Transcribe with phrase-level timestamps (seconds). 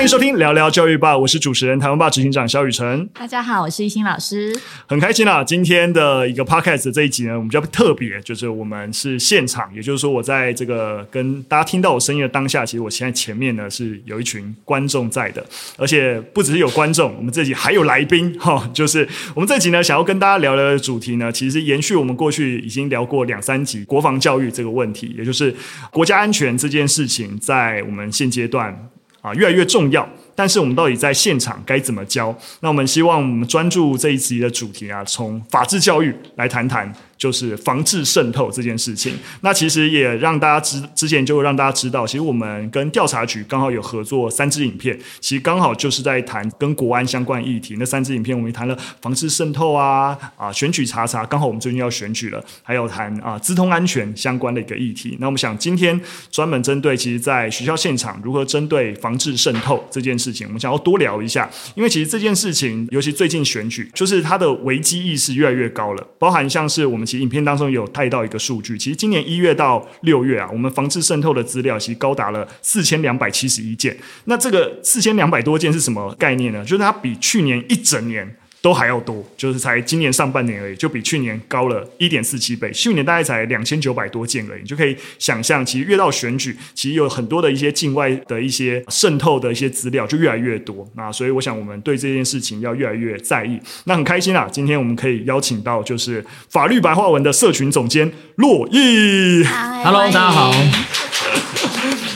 [0.00, 3.06] 欢迎收听聊聊教育吧，我是主持人台湾吧执行长肖雨辰。
[3.12, 4.50] 大家好，我是一心老师。
[4.86, 15.44] 很开心啊，今天的一个 podcast 这一集呢，我们比较特别，就是我们是现场，也就是说，我在这个跟大家听到我声音的当下，其实我现在前面呢是有一群观众在的，
[15.76, 25.54] 而且不只是有观众，我们这集还有来宾哈，就是我们这集呢想要跟大家聊聊的主题呢，其实延续我们过去已经聊过两三集国防教育这个问题，也就是
[25.90, 28.88] 国家安全这件事情，在我们现阶段。
[29.20, 30.08] 啊，越来越重要。
[30.34, 32.34] 但是我们到底在现场该怎么教？
[32.60, 39.16] 那我们希望我们专注这一集的主题啊，从法治教育来谈谈，就是防治渗透这件事情。
[39.42, 47.76] 那其实也让大家知，之前就让大家知道，其实我们跟调查局刚好有合作三支影片，其实刚好就是在谈跟国安相关议题。
[47.78, 55.16] 那三支影片我们谈了防治渗透啊，啊选举查查，刚好我们最近要选举了，还有谈啊资通安全相关的一个议题。
[55.18, 60.10] 那我们想今天专门针对，其实在学校现场如何针对防治渗透这件。
[60.20, 66.06] 事情，我们想要多聊一下，因为其实这件事情，尤其最近选举，就是它的危机意识越来越高了。
[66.18, 73.96] 包含像是我们其影片当中有带到一个数据，其实今年一月到六月啊，我们防治渗透的资料其实高达了四千两百七十一件。
[74.26, 76.62] 那这个四千两百多件是什么概念呢？
[76.64, 78.36] 就是它比去年一整年。
[78.62, 82.70] 都还要多，就是才今年上半年而已，就比去年高了一点四七倍。
[82.72, 90.86] 去年大概才两千九百多件而已，你就可以想象，其实越到选举，其实有很多的一些境外的一些渗透的一些资料就越来越多。
[90.94, 93.58] 那所以我想，我们对这件事情要越来越在意。
[93.84, 99.42] 那很开心啊，今天我们可以邀请到就是法律白话文的社群总监洛毅。
[99.82, 100.52] Hello，大家好。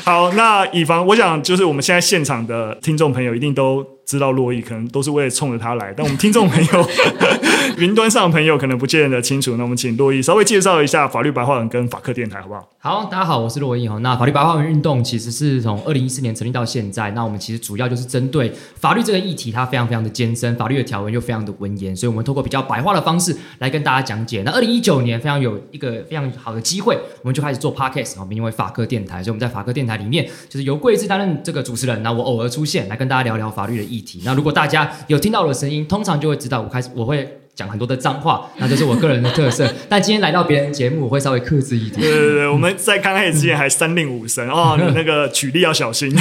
[0.04, 3.93] 好，那以防我想，就是我们现在现场的听众朋友一定都。
[4.04, 6.88] 知道洛伊可能都是为了冲着他来，但我们听众没有、
[7.78, 9.56] 云端上的朋友可能不见得清楚。
[9.56, 12.68] 那我们请珞亦稍微介绍一下法律白话文跟法客电台，好不好？
[12.78, 13.98] 好，大家好，我是珞亦哈。
[13.98, 24.42] 那法律白话文运动其实是从二零一四年成立到现在，那我们其实主要就是针对法律这个议题，它非常非常的艰深，法律的条文又非常的文言，所以我们透过比较白话的方式来跟大家讲解。
[24.44, 29.22] 那二零一九年非常有一个非常好的机会，我们就开始做 podcast，名为法客电台。
[29.22, 34.20] 所以我们在法客电台里面，就是由贵智担任这个主持人，那我偶尔出现来跟大家聊聊法律的议题。
[34.24, 39.72] 那如果大家有听到我的声音，通常就会知道我开始我会讲很多的脏话，那就是我个人的特色。
[39.88, 42.00] 但今天来到别人节目，我会稍微克制一点。
[42.00, 46.12] 对对对，我们在刚开始之前还三令五申哦， 你那个举例要小心。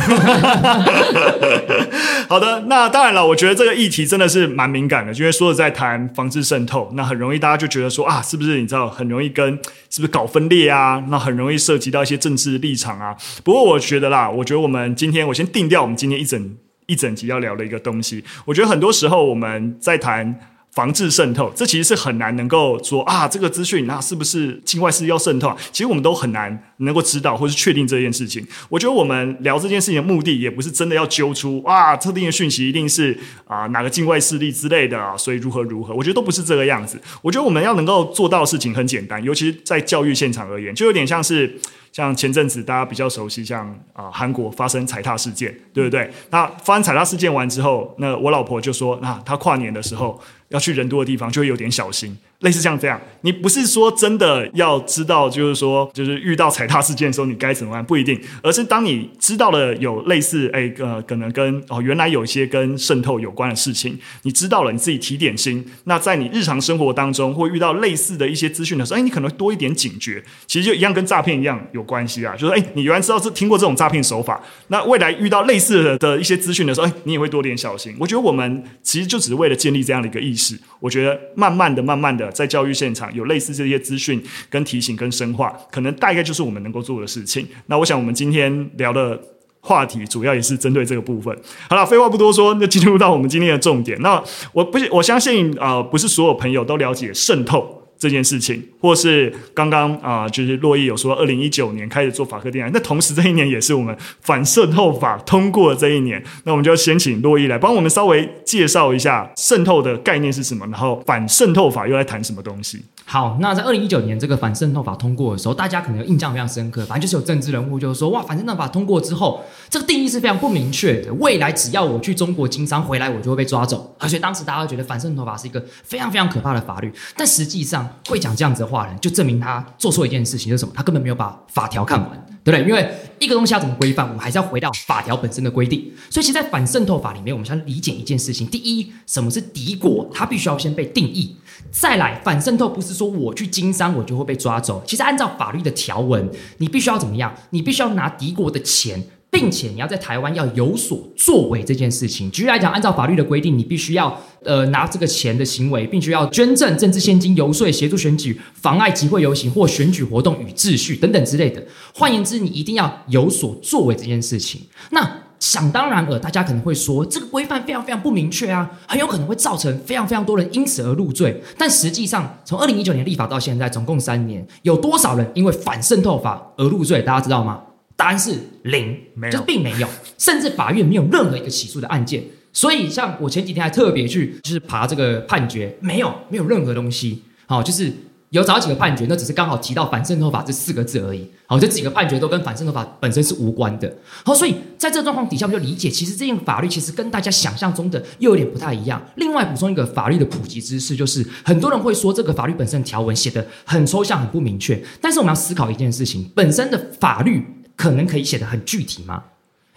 [2.30, 11.04] 好的，那当然了，我觉得这个议题真的是蛮敏感的，因为说是在谈防治渗透，那很容易大家就觉得说啊，是不是你知道很容易跟是不是搞分裂啊？
[11.10, 13.16] 那很容易涉及到一些政治立场啊。
[13.44, 16.56] 不过我觉得啦，我觉得我们今天我先定掉，我们今天一整。
[16.86, 20.38] 一整集要聊的一个东西，我觉得很多时候我们在谈
[20.74, 25.56] 防治渗透，这其实是很难能够说啊，这个资讯那是不是境外势力要渗透？
[25.72, 28.44] 其实我们都很难能够知道或是确定这件事情。
[28.70, 37.00] 我觉得我们聊这件事情的目的，也不是真的要揪出啊特定的讯息一定是啊哪个境外势力之类的啊，所以如何如何，我觉得都不是这个样子。
[37.22, 41.60] 我觉得我们要能够做到的事情很简单，尤其是在教育现场而言，就有点像是。
[41.94, 46.10] 像前阵子大家比较熟悉，像啊韩国发生踩踏事件，对不对？
[46.32, 50.20] 那发生踩踏事件完之后，那我老婆就说，那她跨年的时候
[50.54, 52.16] 要去人多的地方，就会有点小心。
[52.44, 65.66] 类似像这样，你不是说真的要知道，就是说，就是遇到踩踏事件的时候你该怎么办，不一定，而是当你知道了有类似，哎，呃，可能跟哦原来有一些跟渗透有关的事情，你知道了，你自己提点心。
[65.86, 70.22] 那在你日常生活当中，会遇到类似的一些资讯的时候，哎，你可能多一点警觉。
[70.46, 77.96] 其实就一样跟诈骗一样有关系啊，就是哎，你原来知道是听过这种诈骗手法，那未来遇到类似的的一些资讯的时候，哎，你也会多点小心。
[77.98, 80.60] 我觉得我们其实就只是为了建立这样的一个意识。
[80.82, 82.33] 我觉得慢慢的、慢慢的。
[82.34, 87.48] 在教育现场有类似这些资讯跟提醒跟深化，可能大概就是我们能够做的事情。
[87.68, 89.20] 那我想我们今天聊的
[89.62, 91.34] 话题，主要也是针对这个部分。
[91.70, 93.98] 好了，废话不多说，那进入到我们今天的重点。
[94.02, 94.22] 那
[94.52, 97.83] 我不，我相信啊、不是所有朋友都了解渗透。
[98.04, 112.84] 这件事情，或是刚刚啊，就是洛伊有说，二零一九年开始做法客电台，那同时这一年也是我们反渗透法通过的这一年，那我们就要先请洛伊来帮我们稍微介绍一下渗透的概念是什么，然后反渗透法又在谈什么东西。
[113.06, 127.88] 好，那在二零一九年这个反渗透法通过的时候，大家可能印象非常深刻，反正就是有政治人物就是说，哇，反渗透法通过之后，这个定义是非常不明确的，未来只要我去中国经商回来，我就会被抓走，而且当时大家都觉得反渗透法是一个非常非常可怕的法律，但实际上。
[128.08, 130.74] 会讲这样子的话人，就证明他做错一件事情，是什么？
[130.76, 132.10] 他根本没有把法条看完，
[132.44, 132.68] 对不对？
[132.68, 135.92] 因为一个东西要怎么规范，我们还是要回到法条本身的规定。
[136.10, 140.10] 所以，其实，在反渗透法里面，我们先理解一件事情：第一，什么是敌国？
[140.14, 141.36] 它必须要先被定义。
[141.72, 144.84] 再来，反渗透不是说我去经商，我就会被抓走。
[144.86, 147.34] 其实，按照法律的条文，你必须要怎么样？
[147.52, 149.04] 你必须要拿敌国的钱。
[149.34, 152.30] 并且你要在台湾要有所作为这件事情。
[152.30, 154.16] 举例来讲，按照法律的规定，你必须要
[154.46, 161.66] 呃拿这个钱的行为，并须要捐赠、政治献金、游说、协助选举、妨碍集会游行或选举活动与秩序等等之类的。
[161.96, 164.62] 换言之，你一定要有所作为这件事情。
[164.92, 171.42] 那想当然尔，大家可能会说，这个规范非常非常不明确啊，很有可能会造成非常非常多人因此而入罪。
[171.58, 177.02] 但实际上，从二零一九年立法到现在，总共三年，有多少人因为反渗透法而入罪？
[177.02, 177.60] 大家知道吗？
[177.96, 179.88] 答案是零，没有，就是并没有，
[180.18, 182.24] 甚至法院没有任何一个起诉的案件。
[182.52, 187.24] 所以，像我前几天还特别去就是爬这个判决，没有，没有任何东西。
[187.46, 187.92] 好，就是。
[188.34, 191.30] 有找几个判决，那只是刚好提到反渗透法这四个字而已。
[191.46, 193.96] 好，这几个判决都跟反渗透法本身是无关的。
[194.26, 199.00] 好，所以在这状况底下，我们就理解，其实这件法律其实跟大家想象中的又有点不太一样。
[199.18, 204.84] 另外补充一个法律的普及知识，就是很多人会说这个法律本身的条文写得很抽象、很不明确。
[205.00, 207.46] 但是我们要思考一件事情：本身的法律
[207.76, 209.24] 可能可以写得很具体吗？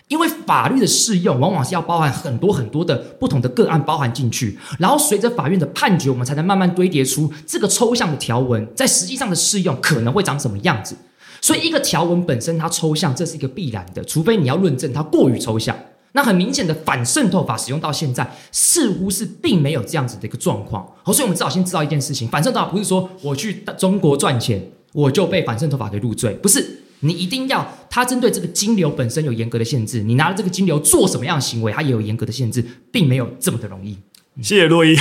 [0.08, 10.96] 因为法律的适用往往是要包含很多很多的不同的个案包含进去，然后随着法院的判决，我们才能慢慢堆叠出这个抽象的条文在实际上的适用可能会长什么样子。
[11.40, 15.76] 所以一个条文本身它抽象，这是一个必然的，除非你要论证它过于抽象。
[16.12, 20.86] 那很明显的反渗透法使用到现在，似乎是并没有这样子的一个状况。
[21.02, 26.84] 好，所以我们至少先知道一件事情：反渗透法不是说我去中国赚钱，我就被反渗透法给入罪，不是。
[27.00, 30.02] 你一定要，它针对这个金流本身有严格的限制。
[30.02, 33.96] 你拿了这个金流做什么样的行为，它也有严格的限制，并没有这么的容易。
[34.42, 34.94] 谢谢洛伊，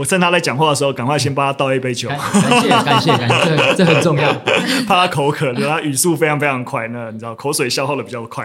[0.00, 2.08] 我趁他在讲话的时候，赶快先帮他倒一杯酒。
[2.08, 2.18] 感
[2.62, 4.32] 谢感谢感谢，这这很重要。
[4.88, 8.42] 怕他口渴，他语速非常非常快，那你知道口水消耗的比较快。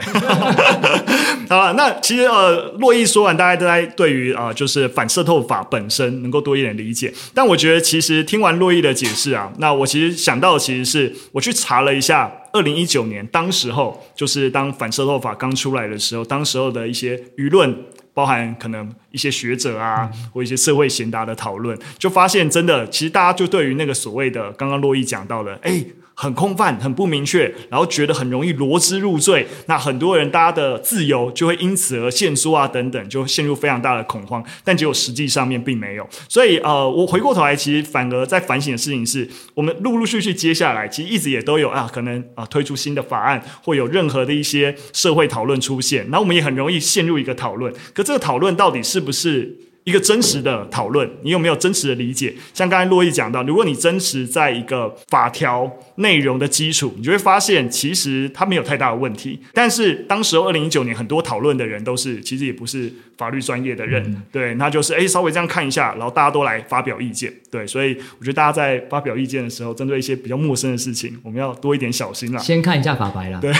[1.47, 7.13] 好了，那其实呃，洛伊说完，大家都在对于啊、呃，就是反渗透法本身能够多一点理解。
[7.33, 17.73] 但我觉得，其实听完洛伊的解释啊，那我其实想到的其实是我去查了一下，二零一九年当时候就是当反渗透法刚出来的时候，当时候的一些舆论。
[18.15, 25.85] 包含可能一些学者啊，或一些社会贤达的讨论，就发现真的，其实大家就对于那个所谓的刚刚洛伊讲到的，哎。
[26.15, 29.45] 很空泛，很不明确，然后觉得很容易罗织入罪。
[29.67, 34.43] 那很多人，大家的自由就会因此而限缩啊，等等，就陷入非常大的恐慌。
[34.63, 36.07] 但结果实际上面并没有。
[36.29, 46.09] 所以，呃，我回过头来，其实反而在反省的事情是，我们陆陆续续接下来，其实一直也都有啊，可能啊推出新的法案，会有任何的一些社会讨论出现。
[46.09, 47.73] 那我们也很容易陷入一个讨论。
[47.93, 49.57] 可这个讨论到底是不是？
[49.85, 52.33] 一个真实的讨论，你有没有真实的理解？
[52.55, 59.39] 像刚才洛毅讲到，如果你真实在一个法条内容的基础，你就会发现其实它没有太大的问题。
[59.53, 72.39] 但是当时候二零一九年很多讨论的人都是其实也不是法律专业的人，嗯、对，那就是诶稍微这样看一下，然后大家都来发表意见，对，所以我觉得大家在发表意见的时候，针对一些比较陌生的事情，我们要多一点小心啦。
[72.39, 73.53] 先看一下法白啦，对，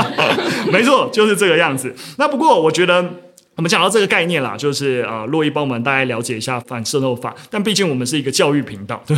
[0.70, 1.96] 没错，就是这个样子。
[2.18, 3.23] 那不过我觉得。
[3.56, 7.32] 我们讲到这个概念啦，就是呃，洛伊帮我们大概了解一下反渗透法。
[7.48, 9.16] 但毕竟我们是一个教育频道， 对？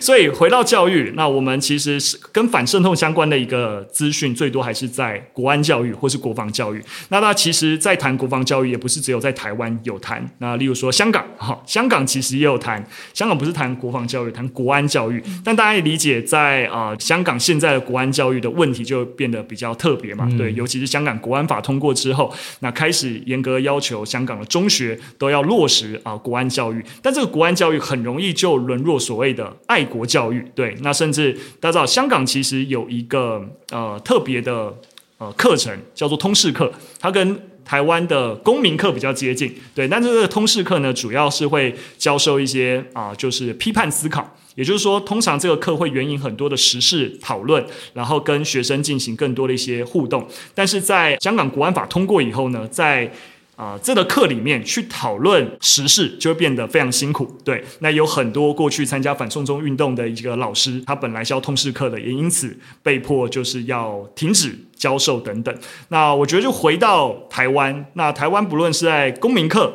[0.00, 6.84] 所以回到教育，那我们其实是跟反渗透相关的一个资讯，最多还是在国安教育或是国防教育。
[7.08, 10.22] 那那其实，在谈国防教育，也不是只有在台湾有谈。
[10.40, 12.86] 那例如说香港，哈，香港其实也有谈。
[13.14, 15.22] 香港不是谈国防教育，谈国安教育。
[15.42, 22.30] 但大家也理解在，啊，香港现在的国安教育的问题就变得比较特别嘛，对，尤其是香港国安法通过之后，
[22.60, 23.37] 那开始严。
[23.38, 30.44] 严格要求香港的中学都要落实啊国安教育，但这个国安教育很容易就沦落所谓的爱国教育。
[30.54, 34.74] 对，那甚至大家知道，香港其实有一个呃特别的
[35.18, 39.54] 呃课程叫做通识课，它跟台湾的公民课比较接近。
[39.74, 44.36] 对，但这个通识课呢，主要是会教授一些啊、就是批判思考。
[44.58, 50.26] 也就是说，通常这个课会援引很多的时事讨论，然后跟学生进行更多的一些互动。
[50.52, 53.08] 但是在香港国安法通过以后呢，在
[53.54, 57.26] 啊、这个课里面去讨论时事，就会变得非常辛苦。
[57.44, 65.54] 对，那有很多过去参加反送中运动的一个老师，他本来是要通识课的，也因此被迫就是要停止教授等等。
[65.88, 69.70] 那我觉得就回到台湾，那台湾不论是在公民课。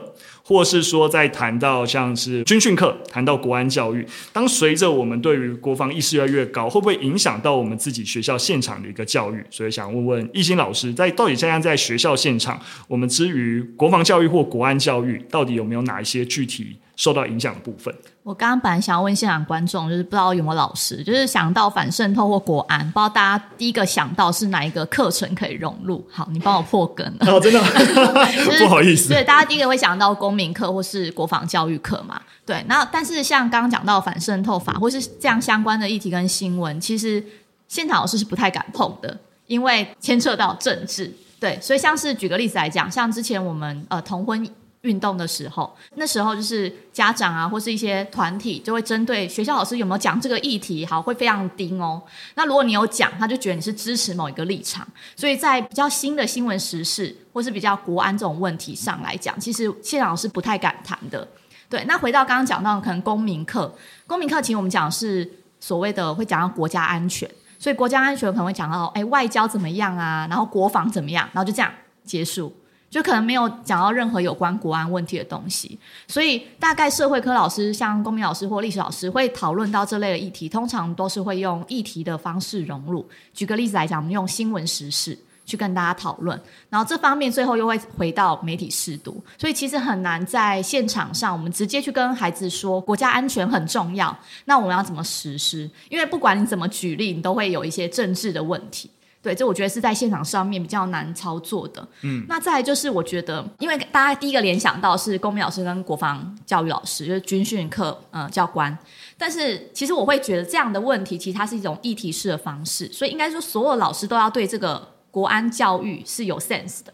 [0.45, 9.41] 或是说，在谈到像是军训课，谈到国安教育，当随着我们对于国防意识越来越高，会不会影响到我们自己学校现场的一个教育？
[9.49, 17.93] 所以想问问亦欣老师，在到底现在在学校现场，我们之于国防教育或国安教育，到底有没有哪一些具体受到影响的部分？
[18.21, 26.05] 我刚刚本来想要问现场观众，就是不知道有没有老师，就是想到反渗透或国安，不知道大家第一个想到是哪一个课程可以融入？
[26.09, 27.31] 好，你帮我破梗了。
[27.31, 27.59] 哦，真的，
[28.45, 29.09] 就是、不好意思。
[29.09, 32.21] 对，大家第一个会想到公民课或是国防教育课嘛？
[32.45, 37.21] 对，那但是像刚刚讲到反渗透法或是这样相关的议题跟新闻，其实
[37.67, 39.17] 现场老师是不太敢碰的。
[39.47, 41.13] 因为牵涉到政治。
[41.37, 44.47] 对，所以像是举个例子来讲，像之前我们呃同婚。
[44.83, 52.01] 运动的时候，那时候就是家长啊，或是一些团体就会针对学校老师有没有讲这个议题，好，会非常盯哦。
[52.35, 54.85] 那如果你有讲，他就觉得你是支持某一个立场。
[55.15, 61.25] 所以在比较新的新闻时事，或是比较国安这种问题上来讲，其实谢老师不太敢谈的。
[61.69, 63.73] 对，那回到刚刚讲到可能公民课，
[64.05, 65.27] 公民课其实我们讲是
[65.61, 71.71] 所谓的会讲到国家安全，所以国家安全可能会讲到哎外交怎么样啊，然后国防怎么样，然后就这样
[72.03, 72.53] 结束。
[72.93, 83.03] 就可能没有讲到任何有关国安问题的东西，所以大概社会科老师、像公民老师或历史老师会讨论到这类的议题，通常都是会用议题的方式融入。
[83.33, 95.67] 举个例子来讲，我们用新闻时事去跟大家讨论，然后这方面最后又会回到媒体试读，所以其实很难在现场上我们直接去跟孩子说国家安全很重要，那我们要怎么实施？
[95.89, 98.87] 因为不管你怎么举例，你都会有一些政治的问题。
[99.23, 101.87] 对，这我觉得是在现场上面比较难操作的。
[102.01, 108.77] 嗯，那再来就是我觉得，因为大家第一个联想到是公民老师跟国防教育老师，就是军训课呃教官。
[109.17, 116.93] 但是其实我会觉得这样的问题，其实它是一种议题式的方式，所以应该说所有老师都要对这个国安教育是有 sense 的。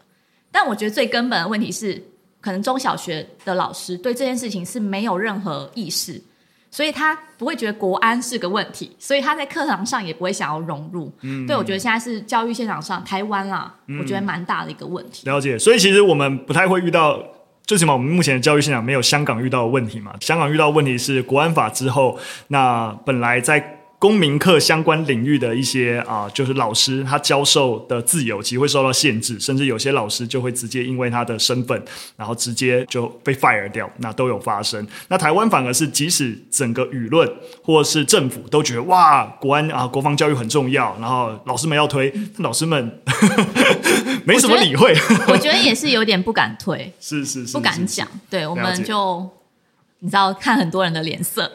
[0.52, 2.00] 但我觉得最根本的问题是，
[2.40, 6.22] 可能中小学的老师对这件事情是没有任何意识。
[6.72, 11.12] 所以他不会觉得国安是个问题，所以他在课堂上也不会想要融入。
[11.22, 15.28] 嗯，对，我觉得现在是教育现场上台湾啦，嗯、我觉得蛮大的一个问题。
[15.30, 17.22] 了解，所以其实我们不太会遇到，
[17.66, 20.14] 最起码我们目前的教育现场没有香港遇到的问题嘛。
[20.20, 23.79] 香港遇到的问题是国安法之后，那本来在。
[24.00, 31.84] 公民课相关领域的一些啊，就是老师他教授的自由其实会受到限制，甚至有些老师就会直接因为他的身份，
[32.16, 34.88] 然后直接就被 fire 掉，那都有发生。
[35.10, 37.30] 那台湾反而是，即使整个舆论
[37.62, 43.02] 或是政府都觉得哇，国安啊，国防教育很重要，然后老师们要推，老师们
[44.24, 44.94] 没什么理会。
[44.94, 48.08] 我觉，我觉得也是有点不敢推， 是是是，不敢讲。
[48.30, 49.30] 对，我们就。
[50.00, 51.52] 你知道看很多人的脸色，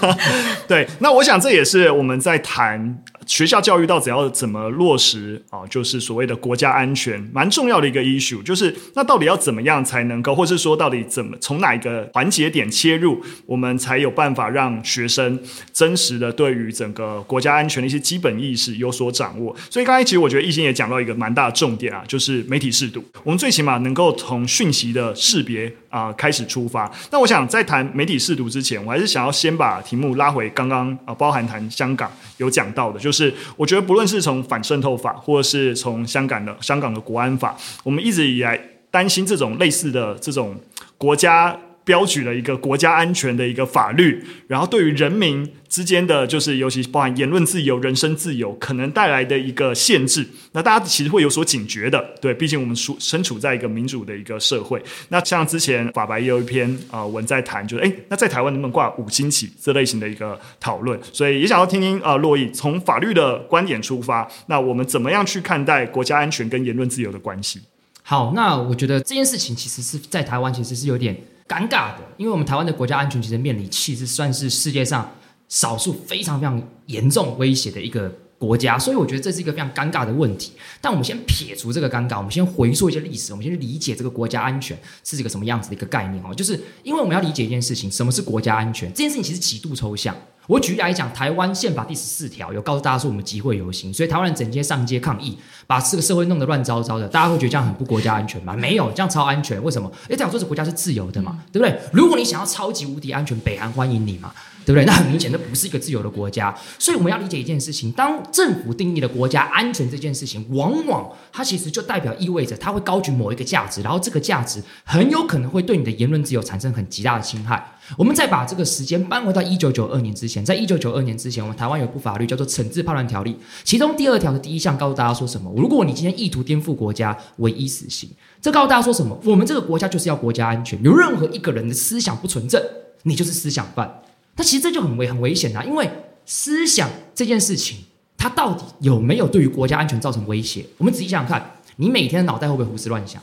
[0.68, 2.98] 对，那我想这也是我们在谈。
[3.28, 5.60] 学校教育到底要怎么落实啊？
[5.68, 8.42] 就是所谓的国家安全，蛮重要的一个 issue。
[8.42, 15.38] 就是那到底要怎么样才能够，或是说到底怎么从哪一个环节点切入，我们才有办法让学生
[15.72, 19.54] 真实的对于整个国家安全的一些基本意识有所掌握。
[19.68, 23.04] 所以刚才其实我觉得亦欣也讲到一个蛮大的重点啊，就是媒体适度。
[23.22, 26.90] 我们最起码能够从讯息的识别啊、呃、开始出发。
[27.10, 33.32] 那我想在谈媒体识读之前，我还是想要先把题目拉回刚刚啊，包含谈香港有讲到的，就是。
[33.56, 38.58] 我觉得不论是从反渗透法，或者是从香港的香港的国安法，我们一直以来
[38.90, 40.56] 担心这种类似的这种
[40.96, 41.58] 国家。
[41.88, 52.14] 标举了一个国家安全的一个法律，然后对于人民之间的，就是尤其包含言论自由、人身自由，可能带来的一个限制，那大家其实会有所警觉的。
[52.20, 54.82] 对，毕竟我们处身处在一个民主的一个社会。
[55.08, 61.00] 那像之前法白也有一篇啊、呃、文在谈，就是诶，那在台湾能不能挂五星旗这类型的一个讨论？
[61.10, 67.62] 所以也想要听听啊，珞亦从法律的观点出发，那我们怎么样去看待国家安全跟言论自由的关系？
[68.02, 71.16] 好，那我觉得这件事情其实是在台湾其实是有点。
[71.48, 75.10] 尴尬的，因为我们台湾的国家安全其实面临其实算是世界上
[75.48, 80.52] 少数非常非常严重威胁的一个国家，所以我觉得这是一个非常尴尬的问题。
[80.80, 86.32] 但我们先撇除这个尴尬，我们先回溯一些历史，我们先去理解这个国家安全是一个什么样子的一个概念哦。
[86.32, 88.88] 就是因为我们要理解一件事情，什么是国家安全？
[88.92, 90.14] 这件事情其实极度抽象。
[90.46, 98.56] 我举例来讲，台湾宪法第十四条有告诉大家说，我们集会游行，所以台湾人整天上街抗议，把这个社会弄得乱糟糟的，大家会觉得这样很不国家安全吗？
[98.56, 99.62] 没有，这样超安全。
[99.62, 99.86] 为什么？
[100.04, 101.78] 因为这样说，这国家是自由的嘛，对不对？
[101.92, 104.32] 如果你想要超级无敌安全，北韩欢迎你嘛。
[104.68, 104.84] 对不对？
[104.84, 106.54] 那很明显，那不是一个自由的国家。
[106.78, 117.66] 所以我们要理解一件事情：当政府定义了国家安全这件事情，往往它其实就代表意味着它会高举某一个价值，然后这个价值很有可能会对你的言论自由产生很极大的侵害。
[117.96, 123.32] 我们再把这个时间搬回到一九九二年之前，在一九九二年之前，我们台湾有部法律叫做《惩治叛乱条例》，
[123.64, 125.50] 其中第二条的第一项告诉大家说什么？
[125.56, 128.10] 如果你今天意图颠覆国家，唯一死刑。
[128.42, 129.18] 这告诉大家说什么？
[129.24, 132.62] 我们这个国家就是要国家安全，有任何一个人的思想不纯正，
[133.04, 134.02] 你就是思想犯。
[134.38, 135.90] 那其实这就很危很危险啊，因为
[136.24, 137.80] 思想这件事情，
[138.16, 140.64] 它到底有没有对于国家安全造成威胁？
[140.78, 143.20] 我们仔细想想看，你每天的脑袋会不会胡思乱想？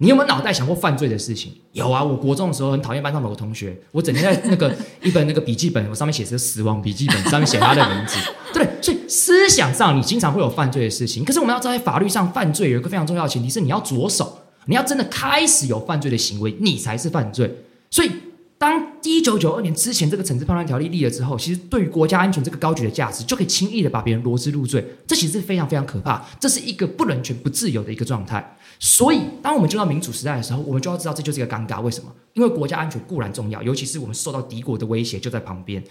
[0.00, 1.52] 你有没有脑袋想过犯罪的事情？
[1.72, 8.16] 有啊，我国中的时候很讨厌班上某个同学，我整天在那个一本那个笔记本，我上面写着“死亡笔记本”，上面写他的名字，
[8.54, 8.80] 对 不对？
[8.80, 11.24] 所以思想上你经常会有犯罪的事情。
[11.24, 17.52] 可是我们要知道，在法律上犯罪有一个非常重要的前提是，你要着手，你要真的开始有犯罪的行为，你才是犯罪。
[17.90, 18.10] 所以
[18.58, 28.56] 当一九九二年之前这个惩治叛乱条例立了之后，其实对于国家安全这个高举的价值，就可以轻易的把别人罗织入罪，这其实是非常非常可怕，这是一个不人权、不自由的一个状态。
[28.80, 31.80] 所以，当我们进入到民主时代的时候，我们就要知道这就是一个尴尬。
[31.80, 32.12] 为什么？
[32.34, 35.82] 因为国家安全固然重要，尤其是我们受到敌国的威胁就在旁边，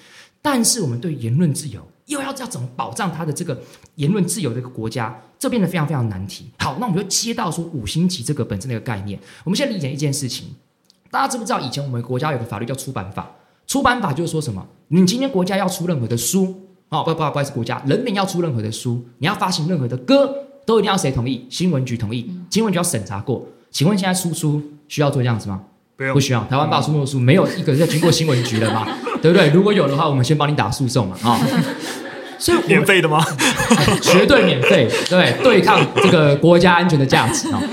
[0.42, 3.62] 但是我们对言论自由又要要怎么保障它的这个
[3.96, 6.46] 言论自由的一个国家，这变得非常非常难题。
[6.60, 10.56] 好，那我们就接到说五星级这个本身的一个概念，我们现在理解一件事情，
[11.10, 13.30] 大家知不知道以前我们国家有个法律叫出版法？
[13.66, 14.66] 出版法就是说什么？
[14.90, 16.56] 你今天国家要出任何的书，
[16.90, 20.34] 哦，不不不好意思，国家人民要出任何的书，你要发行任何的歌，
[20.66, 21.46] 都一定要谁同意？
[21.50, 23.46] 新闻局同意，新闻局要审查过。
[23.70, 25.62] 请问现在出书需要做这样子吗？
[25.98, 26.44] 不用，不需要。
[26.46, 28.88] 台湾爆出的书没有一个要经过新闻局的嘛？
[29.22, 29.50] 对不对？
[29.50, 31.94] 如果有的话，我们先帮你打诉讼嘛，啊、哦。
[32.40, 33.22] 所以免费的吗？
[34.02, 37.68] 绝对免费，对，对抗这个国家安全的价值啊、哦。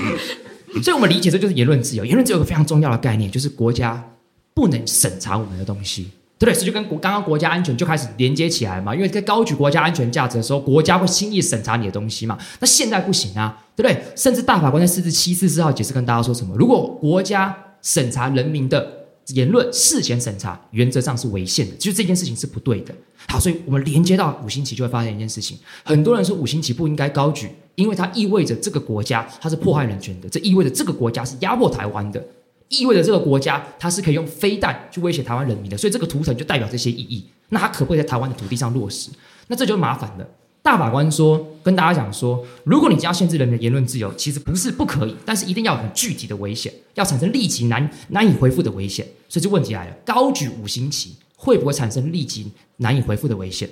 [0.81, 2.03] 所以我们理解这就是言论自由。
[2.05, 4.11] 言论自由有个非常重要的概念，就是国家。
[4.55, 6.03] 不能审查我们的东西，
[6.39, 6.53] 对不对？
[6.53, 8.95] 所以就跟国刚刚国家安全就开始连接起来嘛。
[8.95, 12.37] 因为在高举国家安全价值的时候，国家会轻易审查你的东西嘛。
[12.61, 14.01] 那现在不行啊，对不对？
[14.15, 16.55] 甚至大法官在四十七、四十四号解释跟大家说什么？
[16.55, 18.89] 如果国家审查人民的
[19.33, 22.95] 言论，事前审查原则上是违宪的，就是这件事情是不对的。
[23.27, 32.23] 好，所以我们连接到五星旗，就会发现一件事情：很多人说五星旗不应该高举，因为它意味着这个国家它是迫害人权的，这意味着这个国家是压迫台湾的。
[32.69, 37.23] 意味着这个国家它是可以用飞弹去威胁台湾人民的，所以这个图腾就代表这些意义。
[37.49, 39.11] 那它可不可以在台湾的土地上落实？
[39.47, 40.27] 那这就麻烦了。
[40.63, 49.05] 大法官说，跟大家讲说，如果你要限制人民的言论自由，其实不是不可以，但是一定要有很具体的危险，要产生立即难难以回复的危险。
[49.29, 53.69] 所以这问题来了：高举五星旗会不会产生立即难以回复的危险？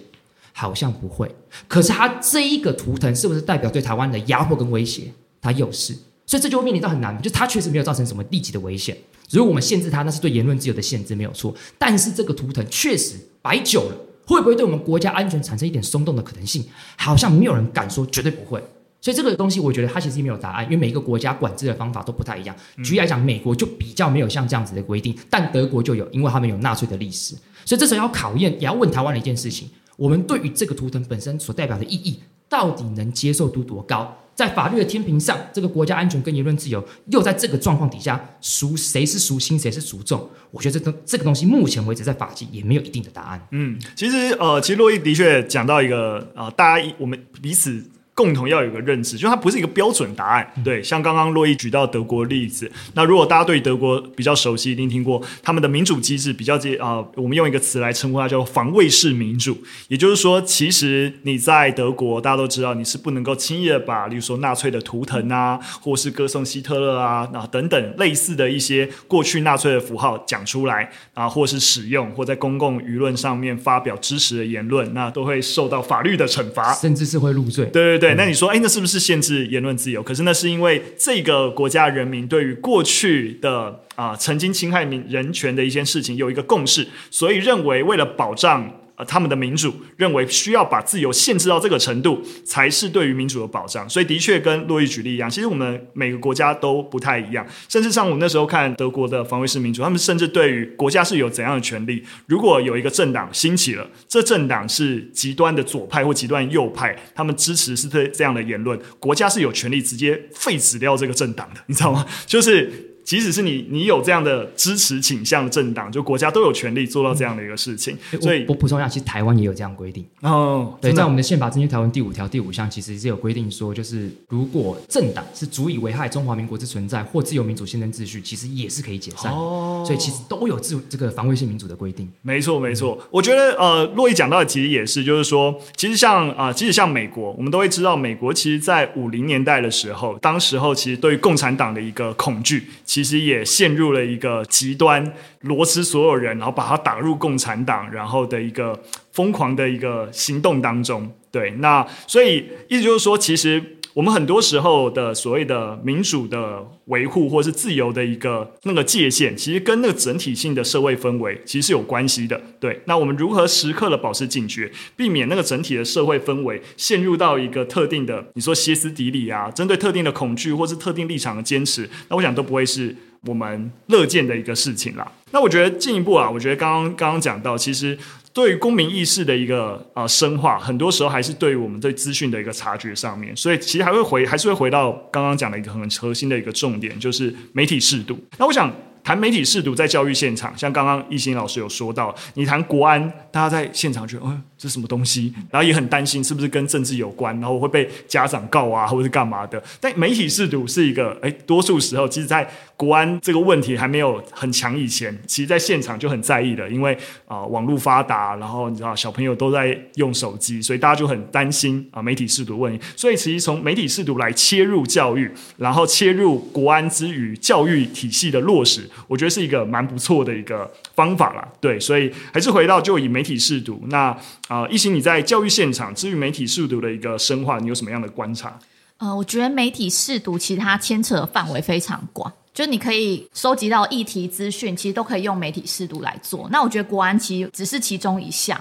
[0.53, 1.29] 好像不会。
[1.67, 5.11] 可是它这一个图腾是不是代表对台湾的压迫跟威胁？
[5.41, 5.93] 它又是。
[6.25, 8.97] 所以这就会面临到很难，就它确实没有造成什么立即的危险。
[9.29, 11.53] 如果我们限制它，那是对言论自由的限制，没有错。
[11.77, 16.63] 但是这个图腾确实摆久了，会不会对我们国家安全产生一点松动的可能性？
[16.95, 18.63] 好像没有人敢说绝对不会。
[19.01, 22.55] 所以这个东西，我觉得它其实没有答案，因为每一个国家管制的方法都不太一样。
[22.85, 27.35] 举例来讲，美国就比较没有像这样子的规定，但德国就有，因为他们有纳粹的历史。
[27.65, 34.17] 所以这时候要考验，也要问台湾的一件事情：我们对于这个图腾本身所代表的意义，到底能接受度多高？
[34.35, 40.27] 在法律的天平上，这个国家安全跟言论自由又在这个状况底下孰谁是孰轻谁是孰重？
[40.49, 43.47] 我觉得这东这个东西目前为止在法纪也没有一定的答案。
[43.51, 47.83] 嗯，其实呃，其实洛伊的确讲到一个、呃，大家我们彼此。
[48.15, 50.47] 共同要有一个认知，就它不是一个标准答案。
[50.63, 59.57] 对，像刚刚洛伊举到德国例子，那如果大家对德国比较熟悉，一定听过他们的民主机制比较接啊、呃，我们用一个词来称呼它，叫防卫式民主。
[59.87, 77.65] 也就是说，其实你在德国，大家都知道你是不能够轻易的把，例如说纳粹的图腾啊，或是歌颂希特勒啊，啊等等类似的一些过去纳粹的符号讲出来啊，或是使用，或在公共舆论上面发表支持的言论，那都会受到法律的惩罚，甚至是会入罪。
[77.67, 78.15] 对对对。
[78.15, 80.03] 那你说，哎，那是不是限制言论自由？
[80.03, 88.79] 可是那是因为这个国家人民对于过去的啊、呃、曾经侵害民人权的一些事情有一个共识，所以认为为了保障。
[89.05, 93.89] 他们的民主认为需要把自由限制到这个程度，才是对于民主的保障。
[93.89, 97.45] 所以，的确跟洛伊举例一样，其实我们每个国家都不太一样。
[97.67, 102.03] 甚至像我那时候看德国的防卫式民主，他们甚至对于国家是有怎样的权利。
[102.27, 112.05] 如果有一个政党兴起了，这政党是极端的左派或极端右派，他们支持是这这样的言论，国家是有权利直接废止掉这个政党的，你知道吗？
[112.25, 112.92] 就是。
[113.03, 117.97] 即使是你，你有这样的支持倾向的政党，就国家都有权利做到这样的一个事情。
[118.11, 120.05] 嗯、所以，我补充一下，其实台湾也有这样规定。
[120.21, 129.31] 哦，对，在我们的宪法增修条文第五条第五项，其实是有规定说，就是如果政党是足以危害中华民国之存在或自由民主宪政秩序，其实也是可以解散。
[129.31, 132.09] 哦，所以其实都有自这个防卫性民主的规定。
[132.21, 132.97] 没错，没错。
[133.11, 143.73] 我觉得呃，洛伊讲到的其实也是，就是说，其实像啊、呃，即使像美国，我们都会知道，美国其实在五零年代的时候，当时候其实对于共产党的一个恐惧，其实也陷。
[143.73, 145.03] 入了一个极端，
[145.41, 148.79] 罗织所有人，然后把他打入共产党，然后的一个
[149.11, 151.11] 疯狂的一个行动当中。
[151.31, 153.79] 对，那所以意思就是说，其实。
[153.93, 162.41] 我们很多时候的所谓的民主的维护，或是自由的一个那个界限，其实跟那个整体性的社会氛围其实是有关系的。
[162.59, 172.95] 对，那我们如何时刻的保持警觉，避免那个整体的社会氛围陷入到一个特定的，你说歇斯底里啊，针对特定的恐惧或是特定立场的坚持，那我想都不会是
[173.27, 175.11] 我们乐见的一个事情啦。
[175.31, 177.97] 那我觉得进一步啊，我觉得刚刚刚刚讲到，其实。
[178.33, 188.17] 对于公民意识的一个呃深化，很多时候还是对于我们对资讯的一个察觉上面，所以其实还会回还是会回到刚刚讲的一个很核心的一个重点，就是媒体适度。
[188.39, 195.33] 那我想谈媒体适度在教育现场，像刚刚懿心老师有说到，你谈国安，大家在现场觉得，嗯，是什么东西？
[195.51, 199.61] 然后也很担心是不是跟政治有关，然后会被家长告啊，或者是干嘛的。
[199.81, 206.97] 但媒体试读是一个，哎，多数时候，其实在国安这个问题还没有很强以前，其实在现场就很在意的，因为
[207.27, 212.83] 啊、网络发达，然后你知道小朋友都在用手机，所以大家就很担心啊、媒体试读问题。
[212.95, 221.47] 所以其实从媒体试读来切入教育，然后切入国安之余，教育体系的落实，我觉得是一个蛮不错的一个方法啦。
[221.59, 223.83] 对，所以还是回到就以媒体试读。
[223.89, 224.15] 那
[224.47, 228.59] 啊，一、呃、心你在教育现场，至于媒体试读的一个深化，你有什么样的观察？
[228.97, 232.31] 呃，我觉得媒体试读其实它牵扯的范围非常广。
[232.53, 236.47] 就你可以收集到议题资讯，其实都可以用媒体试读来做。
[236.51, 238.59] 那我觉得国安其实只是其中一项，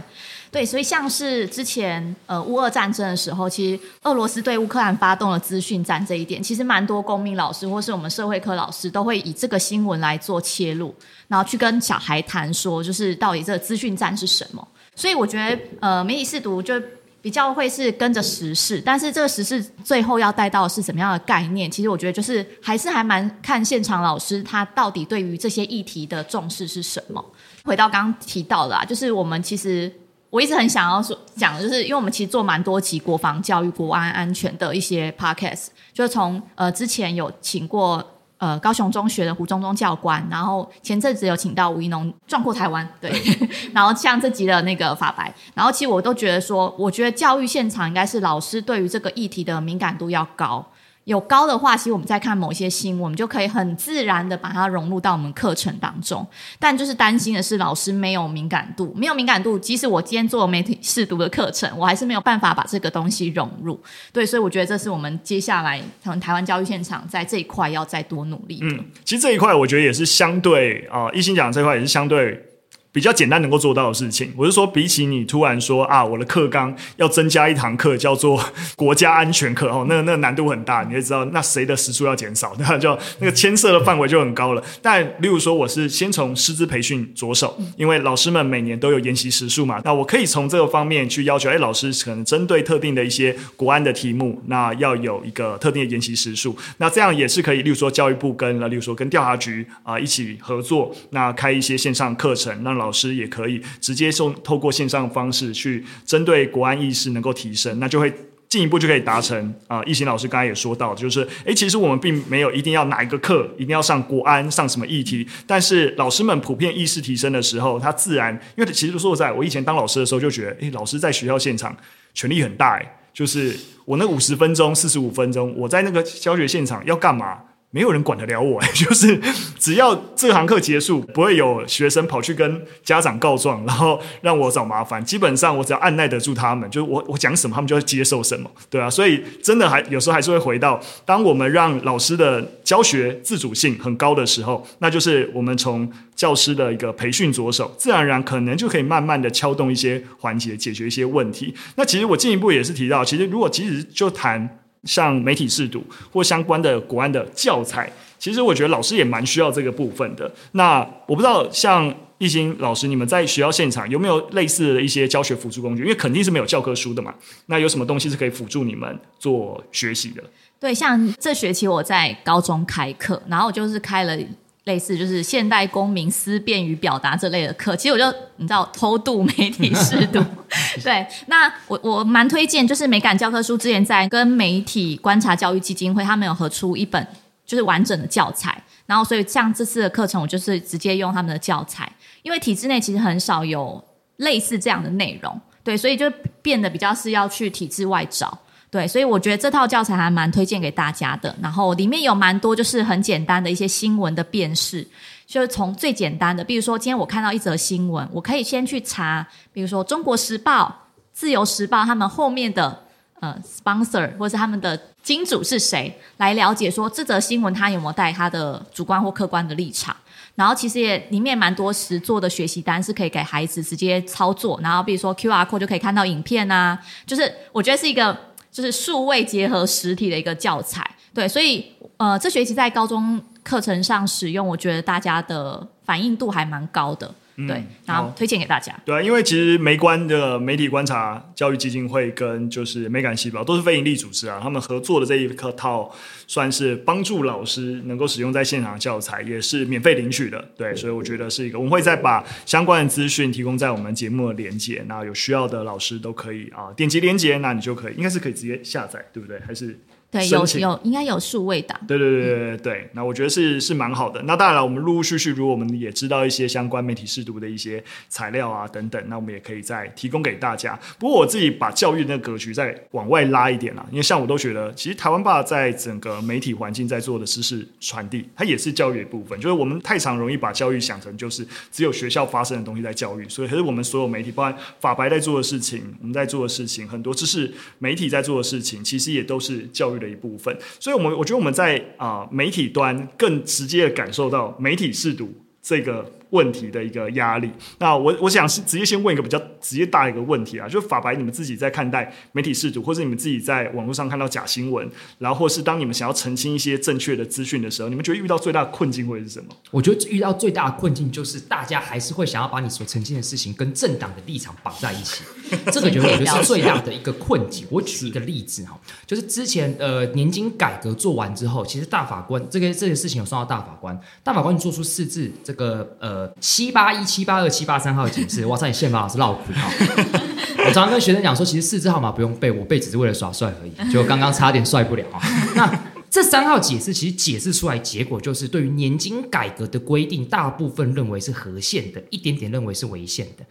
[0.50, 10.94] 对，所以像是之前呃乌俄战争的时候，其实俄罗斯对乌克兰发动了资讯战这一点，其实蛮多公民老师或是我们社会科老师都会以这个新闻来做切入，
[11.28, 14.66] 然后去跟小孩谈说，就是到底这个资讯战是什么。
[14.94, 16.74] 所以我觉得呃媒体试读就。
[17.22, 21.70] 比较会是跟着时事，但是这个时事最后要带到是什么样的概念？
[21.70, 27.24] 其实我觉得就是还是还蛮看现场老师他到底对于这些议题的重视是什么。
[27.64, 29.90] 回到刚刚提到的啊，就是我们其实
[30.30, 38.04] 我一直很想要说讲，就是因为我们其实做蛮多集国防教育、国安安全的一些 podcast，就是从呃之前有请过。
[38.42, 43.08] 呃，高雄中学的胡中中教官，然后前阵子有请到吴怡农壮阔台湾，对，
[43.72, 50.66] 然后像这集的那个法白，然后其实我都觉得说，我觉得教育现场应该是老师对于这个议题的敏感度要高。
[51.04, 56.24] 有高的话，其实我们在看某些新，我们就可以很自然的把它融入到我们课程当中。
[56.60, 63.80] 但就是担心的是，老师没有敏感度，没有敏感度，即使我今天做媒体试读的课程，我还是没有办法把这个东西融入。
[64.12, 68.60] 对，所以我觉得这是我们接下来从台湾教育现场在这一块要再多努力。
[68.62, 72.51] 嗯，其实这一块我觉得也是相对啊，一心讲这块也是相对。
[72.92, 78.38] 比较简单能够做到的事情，我是说，比起你突然说啊，我的课纲要增加一堂课叫做
[78.76, 84.62] 国家安全课哦，那那难度很大，你会知道那谁的时数要减少， 那就那个牵涉的范围就很高了。
[84.82, 108.12] 但例如说，我是先从师资培训着手，因为老师们每年都有研习时数嘛，那我可以从这个方面去要求，哎，老师可能针对特定的一些国安的题目，那要有一个特定的研习时数，那这样也是可以，例如说教育部跟，例如说跟调查局啊、一起合作，那开一些线上课程，让老师也可以直接送透过线上方式去针对国安意识能够提升，那就会
[108.48, 109.80] 进一步就可以达成啊。
[109.84, 121.74] 易行老师刚才也说到，就是诶，其实我们并没有一定要哪一个课一定要上国安上什么议题，但是老师们普遍意识提升的时候，他自然因为其实说实在，我以前当老师的时候就觉得，诶，老师在学校现场
[122.12, 127.38] 权力很大，诶，就是我那五十分钟、四十五分钟，我在那个教学现场要干嘛？
[127.74, 129.18] 没有人管得了我， 就是
[129.58, 135.02] 只要这堂课结束，不会有学生跑去跟家长告状，然后让我找麻烦。
[135.02, 138.90] 基本上我只要按捺得住他们，就是我我讲什么，他们就要接受什么，对啊。
[138.90, 151.54] 所以真的还有时候还是会回到，当我们让老师的教学自主性很高的时候，那就是我们从教师的一个培训着手，自然而然可能就可以慢慢的敲动一些环节，解决一些问题。
[151.76, 154.58] 那其实我进一步也是提到，其实如果其实就谈。
[154.84, 160.30] 像媒体试读或相关的国安的教材，其实我觉得老师也蛮需要这个部分的。
[160.52, 165.82] 那我不知道，像懿心老师，你们在学校现场有没有类似的一些教学辅助工具？
[165.82, 167.14] 因为肯定是没有教科书的嘛。
[167.46, 170.22] 那有什么东西是可以辅助你们做学习的？
[170.60, 174.16] 对，像这学期我在高中开课，然后就是开了。
[174.64, 178.04] 类似就是现代公民思辨与表达这类的课，其实我就
[178.36, 180.24] 你知道偷渡媒体试读，
[180.84, 187.04] 对，那我我蛮推荐，就是美感教科书之前在跟媒体观察教育基金会，他们有合出一本
[187.44, 191.90] 就是完整的教材，然后所以像这次的课程，我就是直接用他们的教材，
[192.22, 193.82] 因为体制内其实很少有
[194.18, 196.08] 类似这样的内容，对，所以就
[196.40, 198.38] 变得比较是要去体制外找。
[198.72, 201.36] 对，所以我觉得这套教材还蛮推荐给大家的。
[201.42, 204.82] 然后里面有蛮多就是很简单的一些新闻的辨识，
[205.26, 210.64] 就是从最简单的，比如说今天我看到一则新闻，我可以先去查，比如说《中国时报》、
[211.12, 212.82] 《自由时报》他们后面的
[213.20, 219.94] 呃 sponsor 或是他们的金主是谁，来了解说这则新闻它有没有带它的主观或客观的立场。
[220.34, 228.16] 然后其实也里面蛮多实做的学习单是可以给孩子直接操作，然后比如说 QR code 就可以看到影片啊，就是我觉得是一个。
[228.52, 231.64] 就是数位结合实体的一个教材，对，所以
[231.96, 238.74] 呃，这学期在高中课程上使用，我觉得大家的反应度还蛮高的，嗯、对，然后推荐给大家。
[238.84, 245.90] 对啊，因为其实媒观的媒体观察教育基金会跟就是美感细胞都是非营利组织啊，他们合作的这一课套
[246.26, 250.42] 算是帮助老师能够使用在现场教材，也是免费领取的。
[250.56, 259.40] 对，所以我觉得是一个，我们会再把相关的资讯提供在我们节目的连接，那有需要的老师都可以啊点击连接，那你就可以，应该是可以直接下载，对不对？
[259.46, 259.78] 还是？
[260.12, 261.80] 对，有有应该有数位档。
[261.88, 264.22] 对对对对对对，那我觉得是是蛮好的。
[264.24, 270.78] 那当然了，我们陆陆续续，如果我们也知道一些相关媒体试读的一些材料啊等等，那我们也可以再提供给大家。
[270.98, 279.40] 不过我自己把教育那个格局再往外拉一点啦，因为像我都觉得，其实台湾爸在整个媒体环境在做的知识传递，它也是教育的一部分。
[279.40, 290.54] 就是我们太常容易把教育想成就是只有学校发生的东西在教育，所以可是我们所有媒体，包括法白在做的事情，我们在做的事情，很多知识媒体在做的事情，其实也都是教育的一部分。
[290.78, 297.50] 所以，我们我觉得我们在啊、媒体端更直接的感受到媒体试读这个问题的一个压力。
[297.78, 309.54] 那我我想是直接先问一个比较直接大的一个问题啊，就是法白你们自己在看待媒体识读，或者你们自己在网络上看到假新闻，然后或是当你们想要澄清一些正确的资讯的时候，你们觉得遇到最大的困境会是什么？
[309.70, 315.22] 我觉得遇到最大的困境就是大家还是会想要把你所澄清的事情跟政党的立场绑在一起，
[315.70, 317.66] 这个觉得我觉得是最大的一个 困境。
[317.70, 326.21] 我举一个例子哈，就是之前呃年金改革做完之后，其实大法官这个这个事情有送到大法官，大法官做出四字这个呃。
[326.40, 329.70] 七八一七八二七八三号解释，哇塞，你宪法老师绕苦哈！
[330.66, 333.72] 我常常跟学生讲说，其实四字号码不用背，我背只是为了耍帅而已。
[333.92, 335.20] 就刚刚差点帅不了啊。
[335.56, 343.44] 那这三号解释其实解释出来结果就是，对于年金改革的规定，大部分认为是合宪的，一点点认为是违宪的。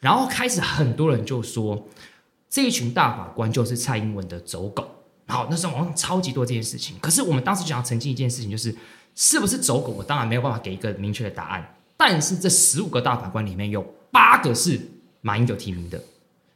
[0.00, 1.88] 然后开始很多人就说，
[2.50, 4.86] 这一群大法官就是蔡英文的走狗。
[5.26, 6.96] 好，那时候网上超级多这件事情。
[7.00, 8.74] 可是我们当时想要澄清一件事情，就是
[9.14, 9.92] 是不是走狗？
[9.92, 11.74] 我当然没有办法给一个明确的答案。
[11.98, 14.80] 但是这十五个大法官里面有八个是
[15.20, 16.00] 马英九提名的，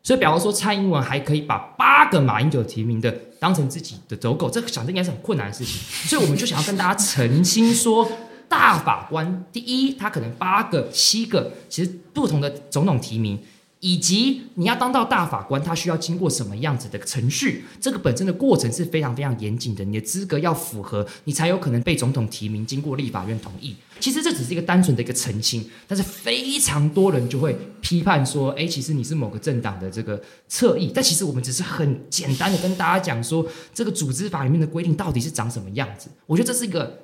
[0.02, 5.80] 所以比方说蔡英文还可以把八个马英九提名的当成自己的走狗，这个想着应该是很困难的事情。
[6.08, 8.08] 所以我们就想要跟大家澄清说，
[8.48, 13.38] 大法官第一，他可能八个、七个，其实不同的总统提名。
[13.82, 17.64] 以及你要当到大法官，他需要经过什么样子的程序？
[17.80, 23.74] 这个本身的过程是非常非常严谨的，你的资格要符合，你才有可能被总统提名，经过立法院同意。
[23.98, 36.08] 其实这只是一个单纯的一个澄清，但是非常多人就会批判说：“诶，其实你是某个政党的这个侧翼。”但其实我们只是很简单的跟大家讲说，这个组织法里面的规定到底是长什么样子。
[36.26, 37.00] 我觉得这是一个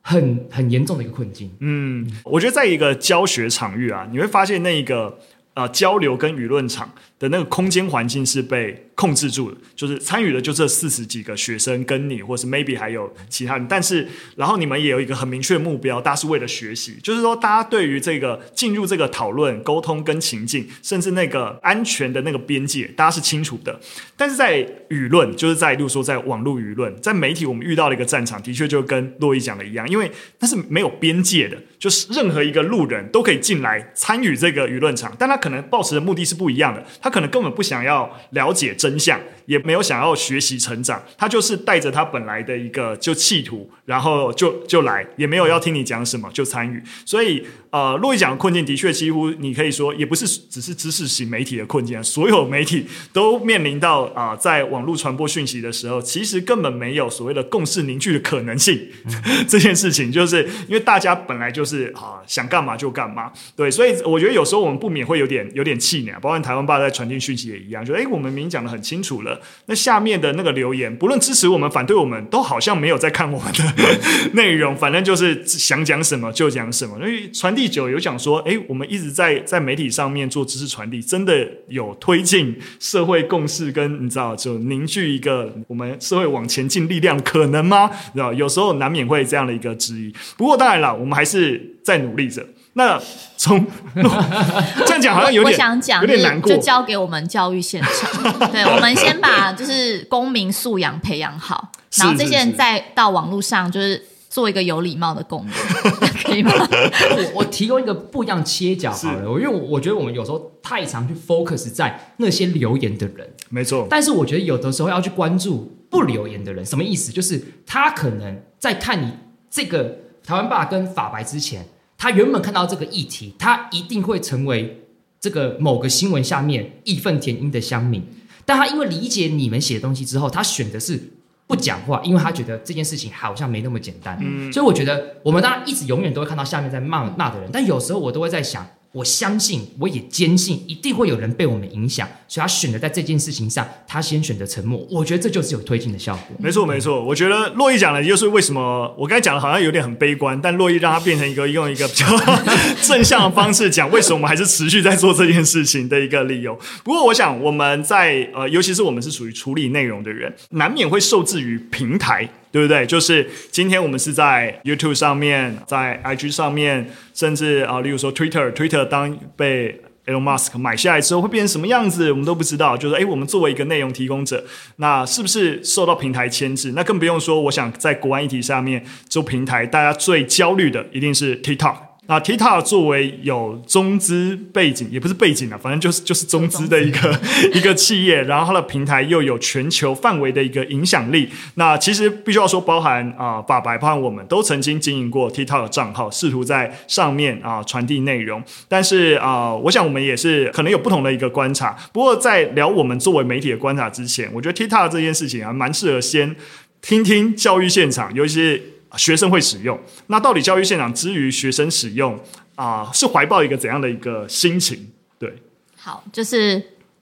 [0.00, 1.50] 很很严重的一个困境。
[1.60, 5.18] 嗯，我觉得在一个教学场域啊，你会发现那一个
[5.54, 6.90] 啊交流跟舆论场
[7.22, 23.78] 的那个空间环境是被控制住的，就是参与的就这四十几个学生跟你，或是 maybe 还有其他人，但是然后你们也有一个很明确的目标，大家是为了学习，就是说大家对于这个进入这个讨论、沟通跟情境，甚至那个安全的那个边界，大家是清楚的。
[24.16, 24.58] 但是在
[24.88, 46.82] 舆论，就是在例如说在网络舆论，在媒体，我们遇到了一个战场，的确就跟洛伊讲的一样，因为它是没有边界的，就是任何一个路人都可以进来参与这个舆论场，但他可能抱持的目的是不一样的，他可能根本不想要了解真相，也没有想要学习成长，他就是带着他本来的一个就企图，然后就就来，也没有要听你讲什么就参与。
[47.04, 58.88] 所以，呃，路易讲的困境的确几乎你可以说，也不是只是知识型媒体的困境，所有媒体都面临到啊、呃，在网络传播讯息的时候，其实根本没有所谓的共识凝聚的可能性。
[59.04, 59.12] 嗯、
[59.46, 69.40] 这件事情就是因为大家本来就是啊，想干嘛就干嘛，对，所以我觉得有时候我们不免会有点有点气馁，包括台湾爸在传递讯息也一样，就诶，我们明明讲的很清楚了。
[69.66, 73.64] 那下面的那个留言，不论支持我们、反对我们，都好像没有在看我们的
[74.34, 76.98] 内容，反正就是想讲什么就讲什么。
[76.98, 87.90] 因为传递久有讲说，诶，我们一直在在媒体上面做知识传递，真的有推进社会共识跟你知道，就凝聚一个我们社会往前进力量，可能吗？
[88.12, 90.12] 知道有时候难免会这样的一个质疑。
[90.36, 92.46] 不过当然了，我们还是在努力着。
[92.74, 92.98] 那
[93.36, 98.50] 从 这样讲好像有点，我想讲有点难过，就交给我们教育现场。
[98.50, 105.52] 对， 我们先把就是公民素养培养好，然后这些人再到网络上就是做一个有礼貌的公民，
[106.24, 106.52] 可以吗？
[106.54, 113.86] 我我提供一个不一样切角好了，因为我我觉得我们有时候太常去 focus 在那些留言的人，没错。
[113.90, 117.12] 但是我觉得有的时候要去关注不留言的人，什么意思？
[117.12, 119.12] 就是他可能在看你
[119.50, 121.66] 这个台湾爸跟法白之前。
[122.02, 124.82] 他原本看到这个议题，他一定会成为
[125.20, 128.02] 这个某个新闻下面义愤填膺的乡民。
[128.44, 131.00] 但他因为理解你们写的东西之后，他选的是
[131.46, 134.18] 不讲话，因为他觉得这件事情好像没那么简单。
[134.20, 144.82] 嗯，所以我觉得我们大家一直永远都会看到下面在骂骂的人，但有时候我都会在想，我相信，我也坚信，一定会有人被我们影响，所以他选择在这件事情上，他先选择沉默。
[144.90, 146.34] 我觉得这就是有推进的效果。
[146.38, 147.04] 没错，没错。
[147.04, 152.06] 我觉得洛伊讲的就是为什么我刚才讲的好像有点很悲观，但洛伊让他变成一个用一个比较
[152.80, 156.58] 正向的方式讲，为什么我们还是持续在做这件事情的一个理由。
[156.82, 162.26] 不过，我想我们在呃，尤其是我们是属于处理内容的人，难免会受制于平台。
[162.50, 162.84] 对不对？
[162.84, 172.76] 就是今天我们是在 YouTube 上面，在 IG 上面，甚至啊，例如说 Twitter，Twitter 当被 Elon Musk 买下来之后会变成什么样子，我们都不知道。
[172.76, 174.44] 就是诶，我们作为一个内容提供者，
[174.76, 176.72] 那是不是受到平台牵制？
[176.72, 181.91] 那更不用说，我想在国安议题上面做平台，大家最焦虑的一定是 TikTok。
[182.12, 187.18] 那 TikTok 作为有中资背景，也不是背景啊，反正就是就是中资的一个
[187.54, 191.30] 一个企业，然后它的平台又有全球范围的一个影响力。
[191.54, 198.44] 那其实必须要说，包含啊，法白，包含我们都曾经经营过 TikTok 的账号，试图在上面啊传递内容。
[198.68, 201.74] 但是啊，我想我们也是可能有不同的一个观察。
[201.94, 206.36] 不过在聊我们作为媒体的观察之前，我觉得 TikTok 这件事情还蛮适合先
[206.82, 208.71] 听听教育现场，尤其是。
[208.96, 209.78] 学生会使用，
[210.08, 212.18] 那到底教育现场之于学生使用
[212.54, 214.90] 啊、是怀抱一个怎样的一个心情？
[215.18, 215.32] 对，
[215.76, 216.58] 好，就是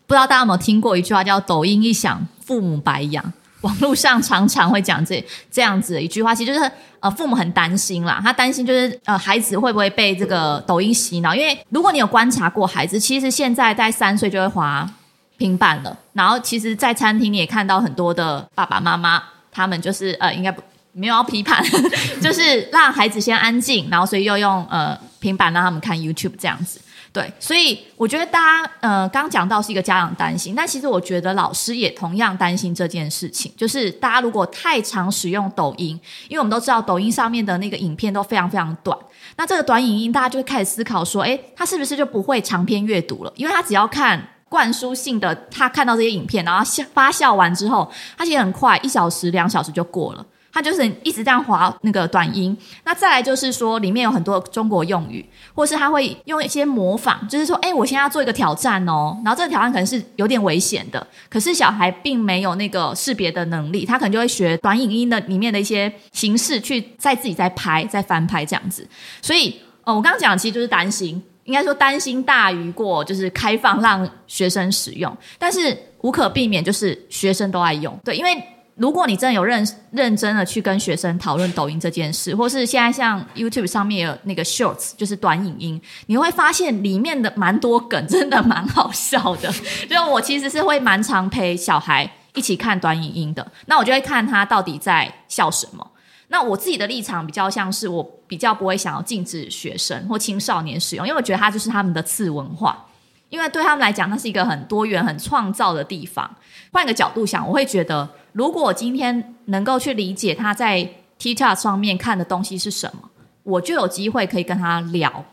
[0.07, 3.33] 不知道大家有没有听过一句话叫“抖音一响，父母白养”。
[3.63, 11.35] 网络上常常会讲这这样子的一句话，其实就是呃，父母很担心啦，他担心就是呃，孩子会不会被这个抖音洗脑？
[11.35, 14.89] 因为如果你有观察过孩子，其实现在在三岁就会滑
[15.37, 19.23] 平板了，然后其实，在餐厅也看到很多的爸爸妈妈，
[19.53, 20.63] 他们就是呃，应该不。
[20.93, 21.65] 没有要批判，
[22.21, 26.81] 就是让孩子先安静，然后所以又用呃平板让他们看 YouTube 这样子。
[27.13, 35.99] 对，所以我觉得大家呃刚讲到是一个家长担心，但其实我觉得老师也同样担心这件事情，就是大家如果太常使用抖音，
[36.29, 38.97] 因为我们都知道抖音上面的那个影片都非常非常短，
[39.37, 43.33] 那这个短影音大家就会开始思考说，诶，他是不是就不会长篇阅读了？
[43.35, 50.25] 因为他只要看灌输性的，他看到这些影片，然后发酵完之后，他其实很快一小时两小时就过了。
[50.53, 68.87] 他就是一直这样滑那个短音，那再来就是说里面有很多中国用语，或是他会用一些模仿，就是说，哎，我现在要做一个挑战哦，然后这个挑战可能是有点危险的，可是小孩并没有那个识别的能力，他可能就会学短影音的里面的一些形式去再自己再拍、再翻拍这样子。
[69.23, 78.43] 所以，呃，我刚刚讲其实就是担心，应该说担心大于过就是开放让学生使用，但是无可避免就是学生都爱用，对，因为。
[78.77, 89.53] 如果你真的有认认真的去跟学生讨论抖音这件事，或是现在像 YouTube 上面有那个 Shorts，就是短影音，你会发现里面的蛮多梗，真的蛮好笑的。
[89.89, 95.87] 就我其实是会蛮常陪小孩一起看短影音的，那我就会看他到底在笑什么。
[96.29, 102.87] 那我自己的立场比较像是，我比较不会想要禁止学生或青少年使用，因为我觉得它就是他们的次文化。
[103.31, 106.29] 因为对他们来讲，那是一个很多元、很创造的地方。
[106.73, 110.87] 换个角度想，我会觉得，如果我今天能够去理解他在
[111.19, 113.09] TikTok 上面看的东西是什么，
[113.45, 115.25] 我就有机会可以跟他聊。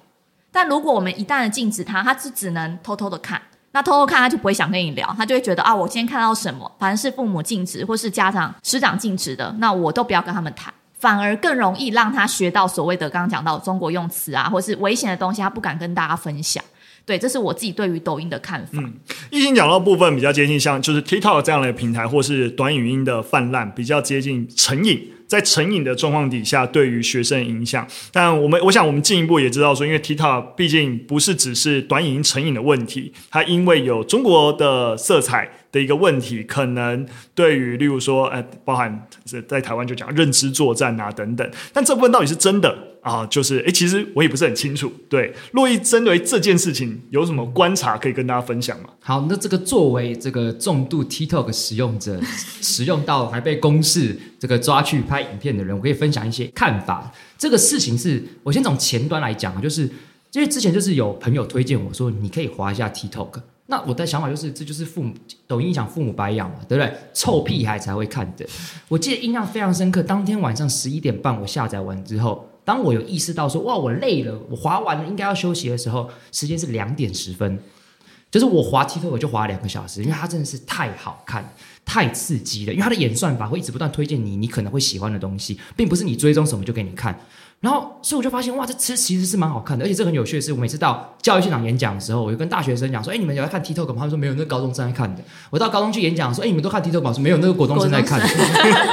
[0.51, 3.41] 但如果我们一旦禁止他，他就只能偷偷的看。
[3.71, 16.63] 那偷偷看，他就不会想跟你聊，他就会觉得啊，我今天看到什么，反正是父母禁止或是家长师长禁止的，那我都不要跟他们谈，反而更容易让他学到所谓的刚刚讲到中国用词啊，或是危险的东西，他不敢跟大家分享。
[17.07, 18.79] 对，这是我自己对于抖音的看法。
[18.79, 18.93] 嗯，
[19.31, 25.13] 懿心讲到部分比较接近，像就是 TikTok 这样的平台，或是短语音的泛滥，比较接近成瘾。
[25.25, 27.85] 在成瘾的状况底下，对于学生影响。
[28.13, 35.49] 但我们，我想我们进一步也知道说，因为 TikTok 毕竟不是只是短影音成瘾的问题，它因为有中国的色彩。
[35.69, 39.05] 的一个问题，可能对于例如说，呃，包含
[39.45, 42.73] 在台湾就讲认知作战啊等等，但这部分到底是真的
[43.11, 43.25] 啊？
[43.27, 44.91] 就是，诶，其实我也不是很清楚。
[45.09, 48.89] 对，珞亦针对这件事情有什么观察可以跟大家分享吗？
[48.99, 52.19] 好，那这个作为这个重度 TikTok 使用者，
[52.61, 57.11] 使用到还被公示这个抓去拍影片的人，我可以分享一些看法。
[57.37, 59.83] 这个事情是我先从前端来讲啊，就是
[60.33, 63.41] 因为之前就是有朋友推荐我说，你可以划一下 TikTok。
[63.69, 65.13] 那我的想法就是，这就是父母
[65.45, 66.93] 抖音讲父母白养嘛，对不对？
[67.13, 68.45] 臭屁孩才会看的。
[68.87, 77.57] 我记得印象非常深刻，当天晚上十一点半我下载完之后，当我有意识到说哇我累了，我滑完了应该要休息的时候，时间是两点十分，
[78.29, 81.53] 就是我滑 TikTok 我就滑两个小时，因为它真的是太好看、
[81.85, 87.17] 太刺激了，因为它的演算法会一直不断推荐你你可能会喜欢的东西，并不是你追踪什么就给你看。
[87.59, 93.95] 然后，所以我就发现，哇，这其实其实是蛮好看的，而且这很有趣的是，我每次到教育现场演讲的时候，我就跟大学生讲说，哎，你们有在看 TikTok 吗？
[93.95, 95.23] 他们说没有，那个高中生在看的。
[95.49, 97.11] 我到高中去演讲说，哎，你们都看 TikTok 吗？
[97.11, 98.27] 说没有，那个国中正在看的。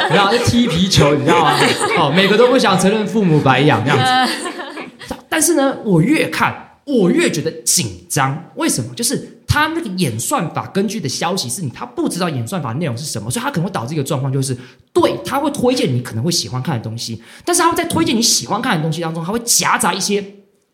[0.09, 1.59] 然后就踢皮球，你知道吗？
[1.99, 4.33] 哦，每个都不想承认父母白养这样子。
[5.29, 8.51] 但是呢，我越看，我越觉得紧张。
[8.55, 8.95] 为什么？
[8.95, 14.57] 就是他那个演算法根据的消息是你，他不知道演算法内容是什么，所以他可能会导致一个状况，就是
[14.93, 20.25] 对他会推荐你可能会喜欢看的东西，但是他会在推荐你喜欢看的东西当中，他会夹杂一些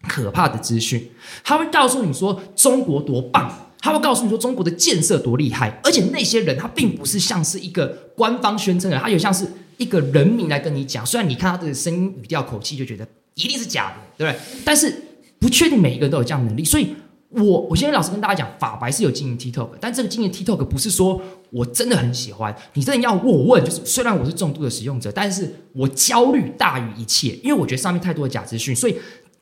[0.08, 1.10] 可怕的资讯，
[1.44, 3.66] 他会告诉你说中国多棒。
[3.82, 11.06] 他会告诉你说中国的建设多厉害，而且那些人他并不是像是一个官方宣称的，他有像是一个人民来跟你讲。
[11.06, 14.62] 虽然你看他的声音语调口气就觉得一定是假的，对不对？
[14.66, 14.94] 但是
[15.38, 16.62] 不确定每一个人都有这样的能力。
[16.62, 16.94] 所以
[17.30, 21.20] 我我现在老实跟大家讲，法白是有经营 TikTok，但这个经营 TikTok 不是说
[21.50, 28.96] 我真的很喜欢，你真的要我问，就是虽然我是重度的使用者，但是我焦虑大于一切，因为我觉得上面太多的假资讯，所以。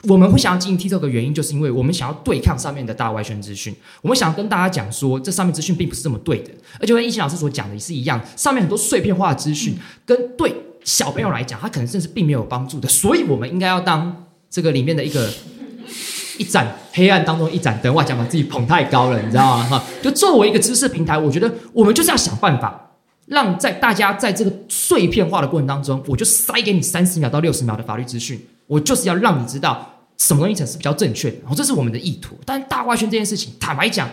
[0.04, 3.74] 我们会想要经营 TikTok 的原因，就是因为我们想要对抗上面的大外宣资讯。
[4.00, 9.76] 我们想要跟大家讲说，这上面资讯并不是这么对的，而且跟一心老师所讲的也是一样，上面很多碎片化的资讯，
[10.06, 12.88] 跟对小朋友来讲，他可能甚至并没有帮助的。
[12.88, 15.28] 所以，我们应该要当这个里面的一个
[16.38, 17.92] 一盏黑暗当中一盏灯。
[17.94, 19.64] 哇，讲把自己捧太高了，你知道吗？
[19.64, 22.92] 哈，就作为一个知识平台，我觉得我们就是要想办法，
[23.26, 28.40] 让在大家在这个碎片化的过程当中，我就塞给你三十秒到六十秒的法律资讯。
[28.66, 32.36] 我就是要让你知道什么东西才是比较正确的，然后这是我们的意图。
[32.44, 34.08] 但大外宣这件事情，坦白讲，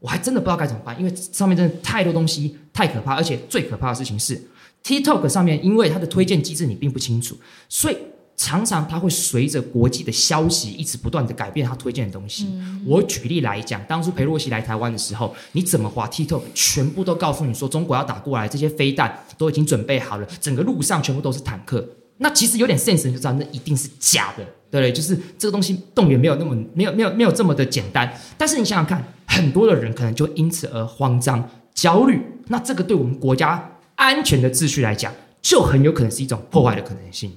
[0.00, 4.40] 我还真的不知道该怎么办，因为上面真的太多东西太可怕，而且最可怕的事情是
[4.84, 7.36] ，TikTok 上面因为它的推荐机制你并不清楚，
[7.68, 7.96] 所以
[8.42, 12.46] 常常它会随着国际的消息一直不断的改变它推荐的东西。
[12.48, 21.86] 嗯、我举例来讲，当初裴洛西来台湾的时候，你怎么滑 TikTok，全部都告诉你说中国要打过来，这些飞弹都已经准备好了，整个路上全部都是坦克。
[22.16, 24.90] 那其实有点 sense，你就知道那一定是假的，对不对？
[24.90, 28.10] 就是这个东西动员没有那么没有没有没有这么的简单。
[28.38, 32.18] 但是你想想看，很多的人可能就因此而慌张、焦虑。
[32.48, 35.12] 那这个对我们国家安全的秩序来讲，
[35.42, 37.30] 就很有可能是一种破坏的可能性。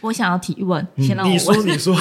[0.00, 1.34] 我想要提问，先让我问。
[1.34, 1.96] 你说，你说。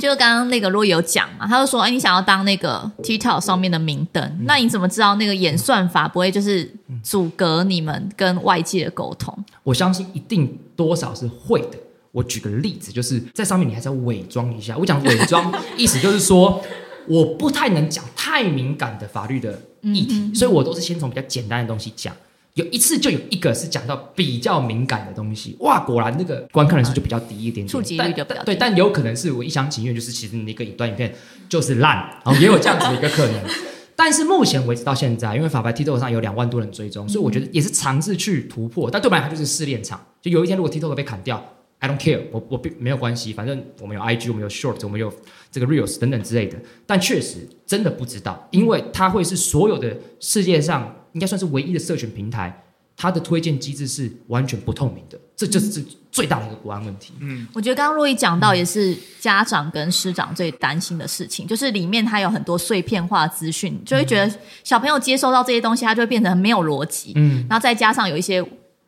[0.00, 6.70] 就刚刚那个洛伊有讲嘛，他就说：“哎，你想要当那个 TikTok 上面的明灯，嗯、那你怎么知道那个演算法不会就是
[7.02, 11.78] 阻隔你们跟外界的沟通？”我相信一定多少是会的。
[12.10, 14.76] 我举个例子，就是在上面你还是要伪装一下。
[14.76, 16.60] 我讲伪装，意思就是说
[17.08, 22.14] 我不太能讲太敏感的法律的议题，嗯嗯，所以我都是先从比较简单的东西讲。
[22.54, 28.46] 有一次就有一个是讲到比较敏感的东西，哇，果然那个观看人数就比较低一点点，触及率就比较低。
[28.46, 31.12] 对，但有可能是我一厢情愿，就是其实那个一段影片
[31.48, 33.34] 就是烂，然后，也有这样子的一个可能。
[33.96, 38.88] 但是目前为止到现在，因为法白 TikTok 上有两万多人追踪，所以我觉得也是尝试去突破。
[38.88, 40.00] 但对我来讲，它就是试炼场。
[40.22, 41.44] 就有一天如果 TikTok 被砍掉
[41.80, 45.12] ，I don't care，我我并没有关系，反正我们有 IG，我们有 Short，我们有
[45.50, 46.56] 这个 Reels 等等之类的。
[46.86, 52.60] 但确实真的不知道，因为它会是所有的世界上应该算是唯一的社群平台。
[52.96, 57.12] 它的推荐机制是完全不透明的，这就是最大的一个国安问题。
[57.18, 67.10] 嗯，我觉得刚刚若一讲到也是家长跟师长最担心的事情，嗯、就是里面它有很多碎片化资讯，就会觉得小朋友接收到这些东西，他就会变成很没有逻辑。
[67.16, 68.40] 嗯，然后再加上有一些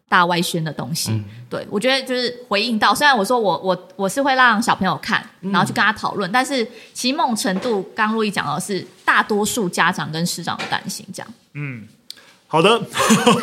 [0.08, 6.64] 大外宣的东西，嗯、对，我觉得就是回应到，虽然我说我我我是会让小朋友看，然后去跟他讨论，嗯、但是
[6.94, 11.34] 其某程度，刚刚洛伊讲到的是大多数家长跟师长的担心，这样。
[11.54, 11.88] 嗯。
[12.48, 12.80] 好的，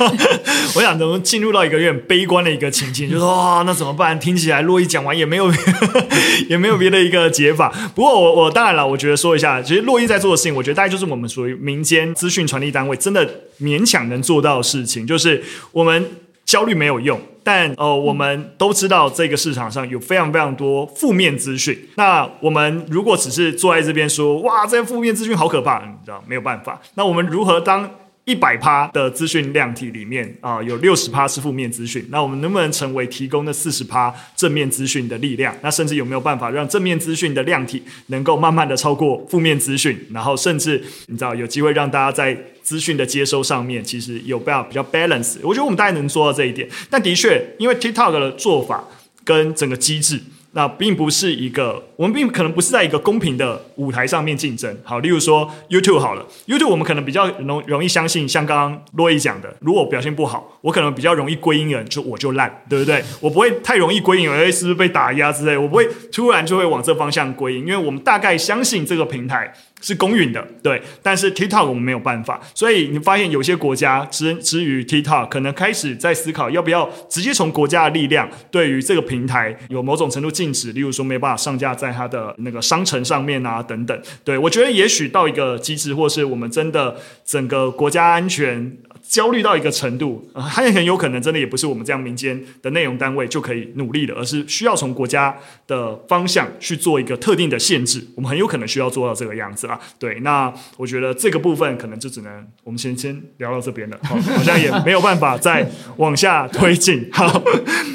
[0.76, 4.18] 我想怎么进入到一个有点悲观的一个情境，就是说，那怎么办？
[4.18, 5.51] 听起来洛伊讲完也没有，
[6.47, 7.70] 也没有别的一个解法。
[7.93, 13.30] 不过我我当然了，我觉得说一下，其实洛伊在做的事情，我觉得大概就是我们属于民间资讯传递单位真的
[13.60, 15.43] 勉强能做到的事情，就是
[15.74, 16.12] 我们
[16.45, 21.78] 焦虑没有用，但呃，我们都知道这个市场上有非常非常多负面资讯。
[21.95, 26.80] 那我们如果只是坐在这边说哇，这些负面资讯好可怕，你知道没有办法。
[26.95, 27.91] 那我们如何当？
[28.26, 32.05] 一百趴的资讯量体里面啊、有六十趴是负面资讯。
[32.09, 35.53] 那我们能不能成为提供那四十趴正面资讯的力量？
[35.61, 39.97] 那甚至有没有办法让正面资讯的量体能够慢慢的超过负面资讯？
[40.11, 45.38] 然后甚至你知道有机会让大家在资讯的接收上面，其实有比较比较 balance。
[45.43, 46.69] 我觉得我们大概能做到这一点。
[46.89, 48.88] 但的确，因为 TikTok 的做法
[49.26, 50.21] 跟整个机制。
[50.56, 54.76] 那并不是一个，我们并可能不是在一个公平的舞台上面竞争。
[54.84, 63.04] 好，例如说 YouTube 好了，YouTube 我们可能比较容容易相信，像刚刚洛伊讲的，如果表现不好，我可能比较容易归因人，就我就烂，对不对？
[63.20, 65.58] 我不会太容易归因，哎，是不是被打压之类？
[65.58, 69.51] 我不会突然就会往这方向归因，因为我们大概相信这个平台。
[69.84, 84.01] 是公允的，对，但是 TikTok 我们没有办法，所以你发现有些国家之之于 TikTok 可能开始在思考要不要直接从国家的力量对于这个平台有某种程度禁止，例如说没办法上架在它的那个商城上面啊等等。
[84.23, 95.36] 对，我觉得也许到一个机制，或是我们真的整个国家安全焦虑到一个程度，呃，它也很有可能真的也不是我们这样民间的内容单位就可以努力的，而是需要从国家
[95.67, 98.01] 的方向去做一个特定的限制。
[98.15, 99.67] 我们很有可能需要做到这个样子。
[99.99, 107.09] 对，那我觉得这个部分可能就只能我们先先聊到这边了，好，好像也没有办法再往下推进。
[107.11, 107.41] 好，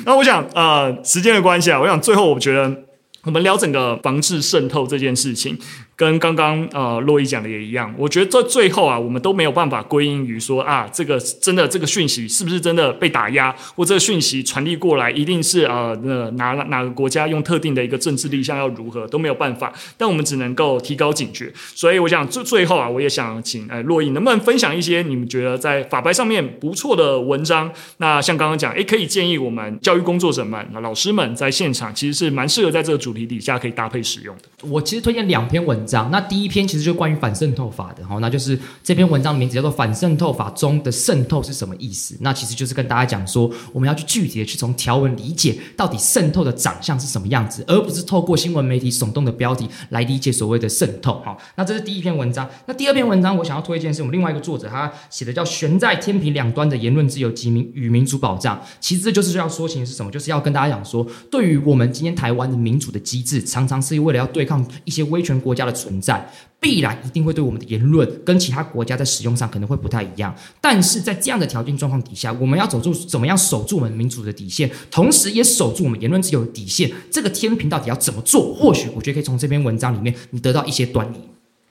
[0.04, 2.84] 那我想呃，时间的关系啊，我想最后我觉得
[3.24, 5.58] 我们聊整个防治渗透这件事情。
[5.98, 21.52] 跟刚刚呃洛伊讲的也一样，我觉得这最后啊，我们都没有办法归因于说啊，这个真的这个讯息是不是真的被打压，或这个讯息传递过来一定是呃那哪哪个国家用特定的一个政治立项要如何都没有办法，但我们只能够提高警觉。
[21.74, 27.68] 所以我想最最后啊，我也想请呃洛伊能不能分享一些你们觉得在法白上面不错的文章？
[27.96, 34.68] 那像刚刚讲，诶，可以建议我们教育工作者们、老师们在现场其实是蛮适合在这个主题底下可以搭配使用的。
[34.68, 35.87] 我其实推荐两篇文。
[36.10, 42.14] 那第一篇其实就关于反渗透法的哈，那就是这篇文章的名字叫做《反渗透法中的渗透是什么意思》。
[42.20, 51.36] 那其实就是跟大家讲说，我们要去具体的去从条文理解到底渗透的长相是什么样子，而不是透过新闻媒体耸动的标题来理解所谓的渗透哈。
[51.56, 52.48] 那这是第一篇文章。
[52.66, 58.56] 那第二篇文章我想要推荐是我们另外一个作者他写的叫《悬在天平两端的言论自由及民与民主保障》。
[58.80, 66.28] 其实这就是要说清的是什么，就是要跟大家讲说，对于我们今天台湾的民主的机制，常常是为了要对抗一些威权国家的存在。
[66.60, 76.90] 必然一定会对我们的言论跟其他国家在使用上可能会不太一样，但是在这样的条件状况底下，我们要走住怎么样守住我们民主的底线，同时也守住我们言论自由的底线。
[77.12, 78.52] 这个天平到底要怎么做？
[78.52, 81.20] 或许我觉得可以从这篇文章里面你得到一些端倪。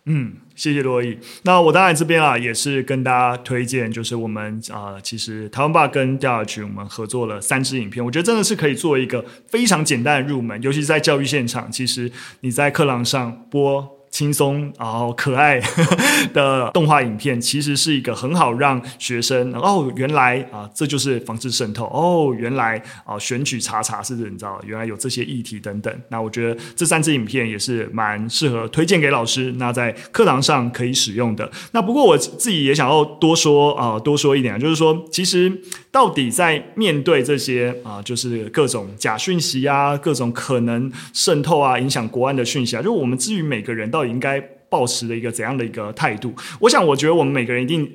[0.05, 1.17] 嗯，谢谢珞亦。
[1.43, 13.96] 那我当然这边啊也是跟大家推荐，就是我们啊、其实台湾爸跟调查局我们合作了三支影片，我觉得真的是可以做一个非常简单的入门，尤其是在教育现场，其实你在课堂上播。
[14.09, 15.61] 轻松然后可爱
[16.33, 25.93] 的动画影片，其实是一个很好让学生哦，原来啊，这就是防治渗透哦，原来啊，选举查查是不是你知道，原来有这些议题等等。
[26.09, 31.49] 那我觉得这三支影片也是蛮适合推荐给老师，那在课堂上可以使用的。
[31.71, 35.61] 那不过我自己也想要多说啊，多说一点，就是说，其实
[35.97, 44.07] 到底在面对这些啊，就是各种假讯息啊，各种可能渗透啊，影响国安的讯息啊，就我们至于每个人到底。
[44.17, 46.33] 应该抱持的一个怎样的一个态度？
[46.61, 47.87] 我想，我觉得我们每个人一定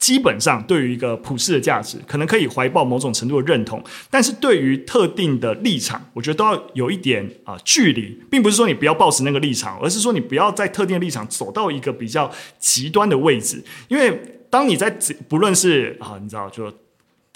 [0.00, 14.20] 基本上对于一个普世的价值，可能可以怀抱某种程度的认同，但是对于特定的立场，我觉得都要有一点啊、距离，并不是说你不要抱持那个立场，而是说你不要在特定立场走到一个比较极端的位置，因为
[14.50, 14.90] 当你在
[15.28, 16.72] 不论是啊，你知道就。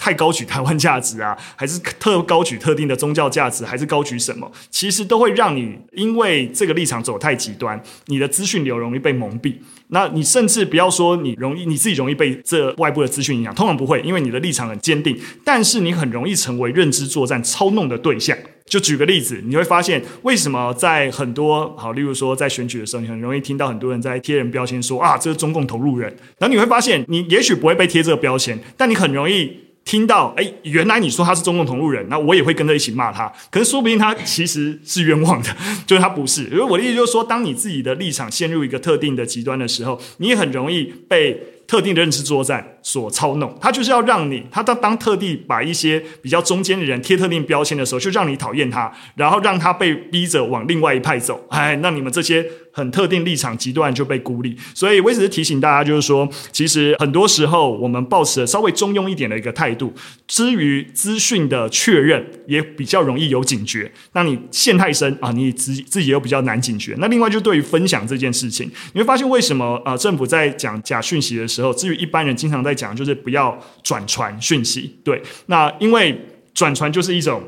[0.00, 4.50] 太高举台湾价值啊， 还是特高举特定的宗教价值，还是高举什么？
[4.70, 9.56] 其实都会让你因为这个立场走太极端，你的资讯流容易被蒙蔽。
[9.88, 15.18] 那你甚至不要说你容易你自己容易被这外部的资讯影响，通常不会，因为你的立场很坚定。
[15.44, 18.34] 但是你很容易成为认知作战操弄的对象。
[18.64, 26.08] 就举个例子，你会发现为什么在很多好，例如说在选举的时候，你很容易听到很多人在贴人标签说啊，这是中共投入人。
[26.38, 29.69] 然后你会发现，你也许不会被贴这个标签，但你很容易。
[29.90, 33.32] 听到哎，原来你说他是中共同路人，那我也会跟着一起骂他。
[33.50, 35.48] 可是说不定他其实是冤枉的，
[35.84, 36.44] 就是他不是。
[36.44, 43.56] 因为我的意思就是说，当你自己的立场陷入一个特定的极端的时候，你也很容易被特定的认知作战所操弄。
[43.60, 51.46] 他就是要让你，他当当特地把一些比较中间的人贴特定标签的时候，就让你讨厌他，然后让他被逼着往另外一派走。
[51.50, 52.44] 哎，那你们这些。
[52.72, 59.92] 很特定立场极端就被孤立，所以我只是提醒大家，就是说，其实很多时候我们抱持稍微中庸一点的一个态度，
[60.28, 63.90] 至于资讯的确认也比较容易有警觉。
[64.12, 66.94] 那你陷太深啊，你自己自己又比较难警觉。
[66.98, 69.96] 那另外就对于分享这件事情，你会发现为什么啊？
[69.96, 74.96] 政府在讲假讯息的时候，至于一般人经常在在讲，就是不要转传讯息。
[75.04, 76.18] 对，那因为
[76.54, 77.42] 转传就是一种。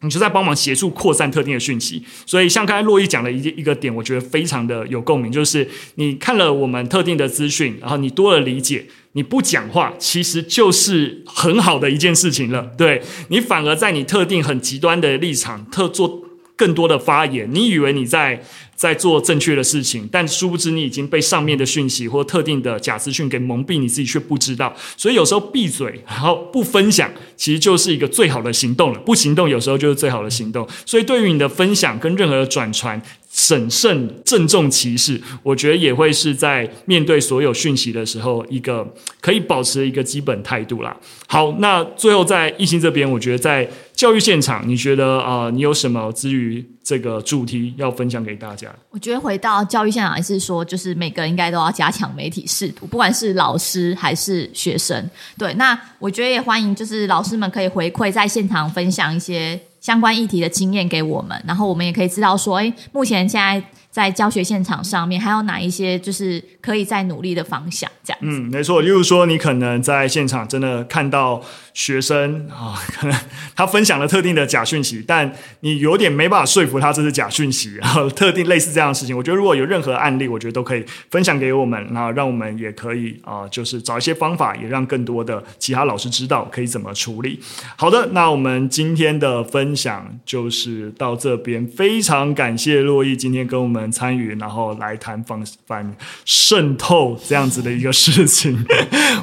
[0.00, 12.70] 你就在帮忙协助扩散特定的讯息，所以像刚才洛伊讲的一一个点，我觉得非常的有共鸣，就是你看了我们特定的资讯，然后你多了理解，你不讲话，其实就是很好的一件事情了。
[12.76, 16.22] 对，你反而在你特定很极端的立场，特做
[16.54, 18.44] 更多的发言，你以为你在。
[18.76, 24.74] 在做正确的事情，但殊不知你已经被上面的讯息或特定的假资讯给蒙蔽，你自己却不知道。
[24.96, 28.98] 所以有时候闭嘴，然后不分享，其实就是一个最好的行动了。
[29.00, 30.66] 不行动，有时候就是最好的行动。
[30.84, 33.00] 所以对于你的分享跟任何的转传，
[33.30, 38.86] 审慎、郑重其事，我觉得也会是在面对所有讯息的时候，一个
[39.20, 40.96] 可以保持一个基本态度啦。
[41.26, 48.68] 好，那最后在亦欣这边，我觉得在教育现场，你觉得啊、你有什么至于这个主题要分享给大家？
[48.90, 55.10] 我觉得回到教育现场，还是说，就是每个人应该都要加强媒体试图，不管是老师还是学生。
[55.38, 59.58] 对，那我觉得也欢迎，就是老师们可以回馈在现场分享一些。
[59.80, 68.18] 相关议题的经验给我们，然后我们也可以知道说，诶，目前现在在教学现场上面还有哪一些就是可以再努力的方向，这样。
[68.22, 68.80] 嗯，没错。
[68.80, 71.42] 例如说，你可能在现场真的看到
[71.74, 73.20] 学生啊、可能
[73.54, 87.38] 他分享了特定的假讯息，但你有点没办法说服他这是假讯息，然后特定类似这样的事情，我觉得如果有任何案例，我觉得都可以分享给我们，然后让我们也可以啊、就是找一些方法，也让更多的其他老师知道可以怎么处理。
[87.76, 89.74] 好的，那我们今天的分。
[89.74, 98.64] 享就是到这边，非常感谢珞亦今天跟我们参与，然后来谈反反渗透这样子的一个事情，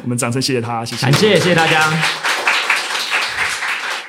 [0.04, 1.89] 我们掌声谢谢他，谢谢，感谢谢谢大家。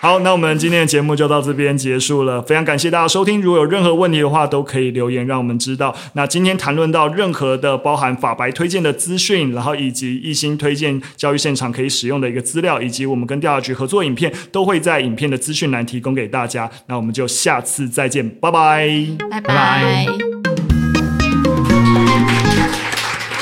[0.03, 2.42] 好，那我们今天的节目就到这边结束了。
[2.42, 5.94] 非常感谢大家收听，如果有任何问题的话，都可以留言让我们知道。
[6.14, 16.68] 那今天谈论到任何的包含法白推荐的资讯，然后以及一心推荐教育现场可以使用的一个资料，以及我们跟调查局合作影片，都会在影片的资讯栏提供给大家。
[16.88, 20.07] 那我们就下次再见，拜拜，拜拜。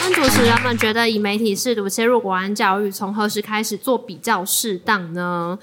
[0.03, 5.59] 问主持人们觉得以媒体试图切入国安教育，从何时开始做比较适当呢？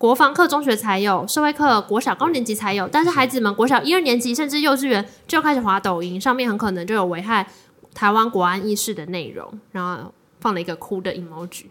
[0.00, 7.46] 国防课中学才有，社会课国小高年级才有，但是孩子们国小一二年级甚至幼稚园就开始滑抖音，上面很可能就有危害
[7.92, 11.66] 台湾国安意识的内容，然后放了一个哭的 emoji。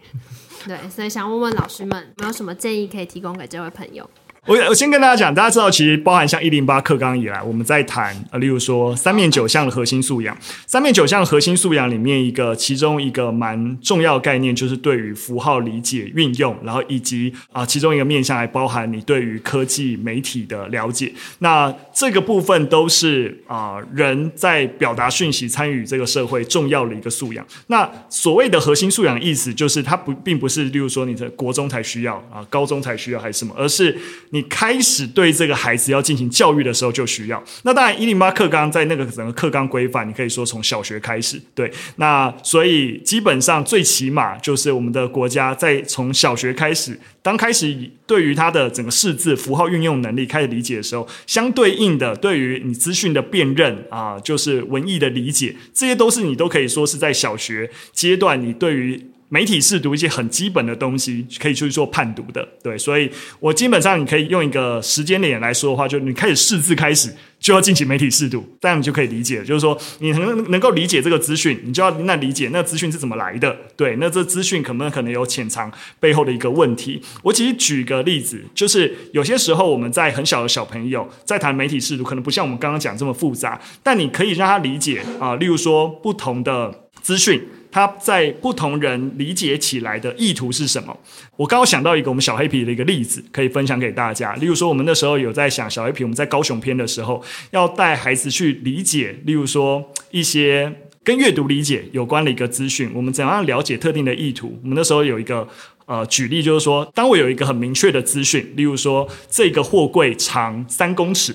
[0.64, 4.08] 对，所以想问问老师们，有没有什么建议可以提供给这位朋友？
[4.50, 10.36] 我我先跟大家讲，大家知道，其实包含像一零八课纲以来，我们在谈呃，例如说三面九项的核心素养，
[10.66, 27.46] 三面九项核心素养里面一个其中一个蛮重要概念，就是对于符号理解运用，然后以及啊、其中一个面向来包含你对于科技媒体的了解，那这个部分都是啊、人在表达讯息、参与这个社会重要的一个素养。
[27.68, 33.96] 那所谓的核心素养意思，就是它不并不是例如说你的国中才需要啊，高中才需要还是什么，而是
[34.30, 37.42] 你开始对这个孩子要进行教育的时候就需要。
[37.62, 41.40] 那当然，一零八课纲在那个整个课纲规范，你可以说从小学开始。
[41.54, 59.09] 对，那所以基本上最起码就是我们的国家在从小学开始，当开始对于他的整个识字符号运用能力开始理解的时候，相对应的对于你资讯的辨认啊，就是文艺的理解，这些都是你都可以说是在小学阶段你对于。
[59.30, 63.08] 媒体试读一些很基本的东西，可以去做判读的，对，所以
[63.38, 75.70] 我基本上你可以用一个时间点来说的话，就你开始试字开始就要进行媒体试读，这样你就可以理解，就是说你能能够理解这个资讯，你就要那理解那资讯是怎么来的，对，那这资讯可能可能有潜藏
[76.00, 77.00] 背后的一个问题。
[77.22, 87.40] 我其实举个例子，就是有些时候我们在很小的小朋友在谈媒体试读，可能不像我们刚刚讲这么复杂，但你可以让他理解啊，例如说不同的资讯。
[87.70, 90.96] 他在不同人理解起来的意图是什么？
[91.36, 94.34] 我刚刚想到一个我们小黑皮的一个例子，可以分享给大家。
[94.34, 104.58] 例如说，我们那时候有在想小黑皮，我们在高雄篇的时候，要带孩子去理解，例如说一些跟阅读理解有关的一个资讯，我们怎样了解特定的意图？
[104.62, 105.48] 我们那时候有一个
[105.86, 111.34] 呃举例，就是说，当我有一个很明确的资讯，例如说这个货柜长三公尺，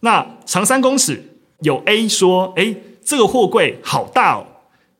[0.00, 1.22] 那长三公尺
[1.60, 4.46] 有 A 说，诶，这个货柜好大哦。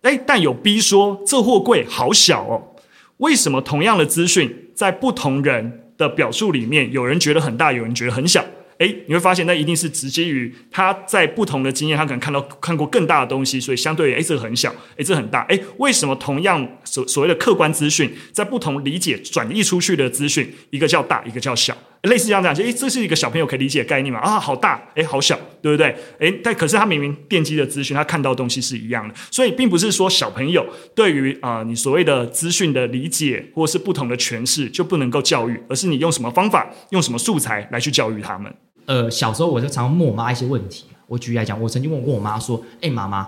[0.02, 2.76] 诶，但有 B 说这货柜好小哦，
[3.18, 8.44] 为什么同样的资讯在不同人的表述里面，有人觉得很大，有人觉得很小？
[8.78, 15.42] 诶，你会发现那一定是直接于他在不同的经验，他可能看到看过更大的东西，所以相对于诶，这个很小，诶，这个很大。
[15.46, 21.76] 诶，为什么同样所所谓的客观资讯，在不同理解转译出去的资讯，一个叫大，一个叫小？
[22.08, 24.18] 类似这样讲，就诶，这是一个小朋友可以理解的概念嘛？
[24.20, 25.94] 啊，好大，诶，好小，对不对？
[26.18, 38.52] 诶，但可是他明明奠基的资讯，他看到的东西是一样的，所以并不是说小朋友对于啊、你所谓的资讯的理解或是不同的诠释就不能够教育，而是你用什么方法，用什么素材来去教育他们。
[38.86, 40.86] 呃，小时候我就常常问我妈一些问题。
[41.06, 43.26] 我举例来讲，我曾经问过我妈说：“哎，妈妈，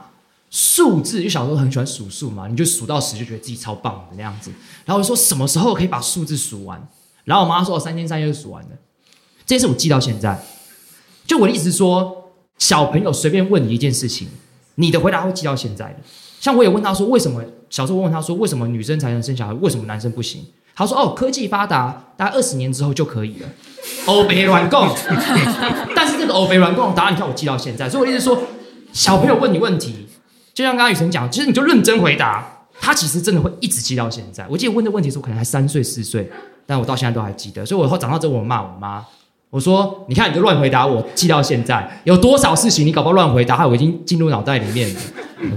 [0.51, 4.51] 数字，就小时候很喜欢数数嘛，你就数到十就觉得自己超棒的那样子。”
[4.85, 6.87] 然后我说：“什么时候可以把数字数完？”
[7.31, 8.71] 然后我妈说：“三天三夜就数完了。”
[9.47, 10.37] 这件事我记到现在。
[11.29, 14.27] 就我的意思说，小朋友随便问你一件事情，
[14.75, 15.97] 你的回答会记到现在的。
[16.41, 19.53] 像我也问他说：“为什么？”小时候问他说：“为什么女生才能生小孩？
[19.53, 23.49] 为什么男生不行？”他说哦，科技发达，大概二十年之后就可以了。
[24.07, 24.89] 欧北软共，
[25.95, 28.43] 但是这个欧北软共答案，你看我记到现在，所以我意思说，
[28.93, 30.09] 小朋友问你问题，
[30.53, 34.47] 就像刚刚雨辰讲，其实你就认真回答，他其实真的会一直记到现在。
[34.49, 36.29] 我记得问的问题的时候，可能还三岁四岁，
[36.67, 37.65] 但我到现在都还记得。
[37.67, 39.05] 所以我以后长大之后，我骂我妈，
[39.51, 45.01] 我说你看你就乱回答我，记到现在，有多少事情你搞不好乱回答，害我已经进入脑袋里面了。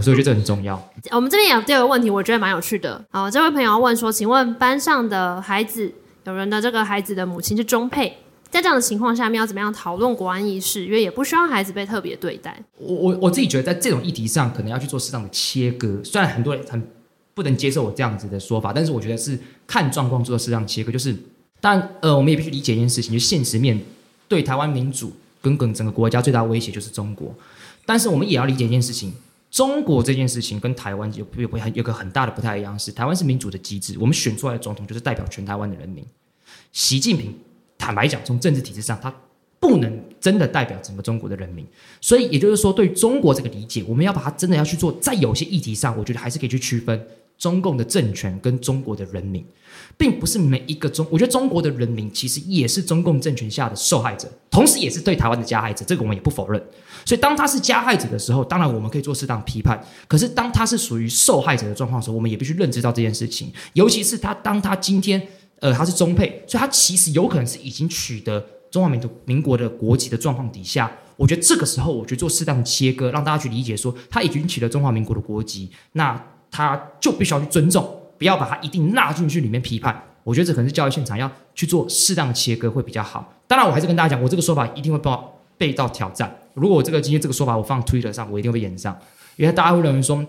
[0.02, 0.82] 所 以我觉得这很重要。
[1.12, 3.04] 我们这边有第二个问题，我觉得蛮有趣的。
[3.12, 5.92] 好，这位朋友要问说，请问班上的孩子，
[6.26, 8.18] 有人的这个孩子的母亲是中配。
[8.50, 10.86] 在这样的情况下面，要怎么样讨论国安意识？
[10.86, 12.56] 因为也不希望孩子被特别对待。
[12.78, 16.00] 我我我自己觉得，在这种议题上，可能要去做适当的切割。
[16.04, 16.88] 虽然很多人很
[17.34, 20.92] 不能接受我这样子的说法，但是我觉得是看状况做适当切割。
[20.92, 21.16] 就是，
[21.60, 23.80] 当然，呃，我们也必须理解一件事情，就是现实面
[24.28, 25.12] 对台湾民主
[25.42, 27.34] 跟跟整个国家最大威胁就是中国。
[27.86, 29.14] 但是我们也要理解一件事情，
[29.52, 36.06] 中国这件事情跟台湾有有有有个很大的不太一样，是台湾是民主的机制，我们选出来的总统就是代表全台湾的人民，
[36.72, 37.34] 习近平。
[37.76, 39.14] 坦白讲，从政治体制上，他
[39.60, 41.66] 不能真的代表整个中国的人民。
[42.00, 47.06] 所以，也就是说，对中国这个理解，我们要把它真的要去做，在有些议题上，我觉得还是可以去区分
[47.44, 49.46] 中共的政权跟中国的人民，
[49.98, 51.06] 并不是每一个中。
[51.12, 56.64] 我觉得中国的人民其实也是中共政权下的受害者，同时也是对台湾的加害者，这个我们也不否认。
[57.04, 59.78] 所以，当他是加害者的时候，当然我们可以做适当批判。
[60.08, 63.52] 可是，当他是属于受害者的状况的时候，我们也必须认知到这件事情。
[63.74, 65.22] 尤其是他，当他今天。
[65.60, 76.22] 呃，他是中配，所以他其实有可能是已经取得中华民族民国的国籍的状况底下，我觉得这个时候，我觉得做适当切割，让大家去理解说，他已经取得中华民国的国籍，那
[76.54, 77.84] 他就必须要去尊重，
[78.18, 80.00] 不要把他一定纳进去里面批判。
[80.24, 83.34] 我觉得这可能是教育现场要去做适当的切割会比较好。
[83.48, 85.12] 当然，我还是跟大家讲，我这个说法一定会被
[85.58, 86.34] 被到挑战。
[86.54, 88.96] 如果我这个今天这个说法我放 Twitter 上，我一定会被炎上，
[89.36, 90.24] 因为大家会认为说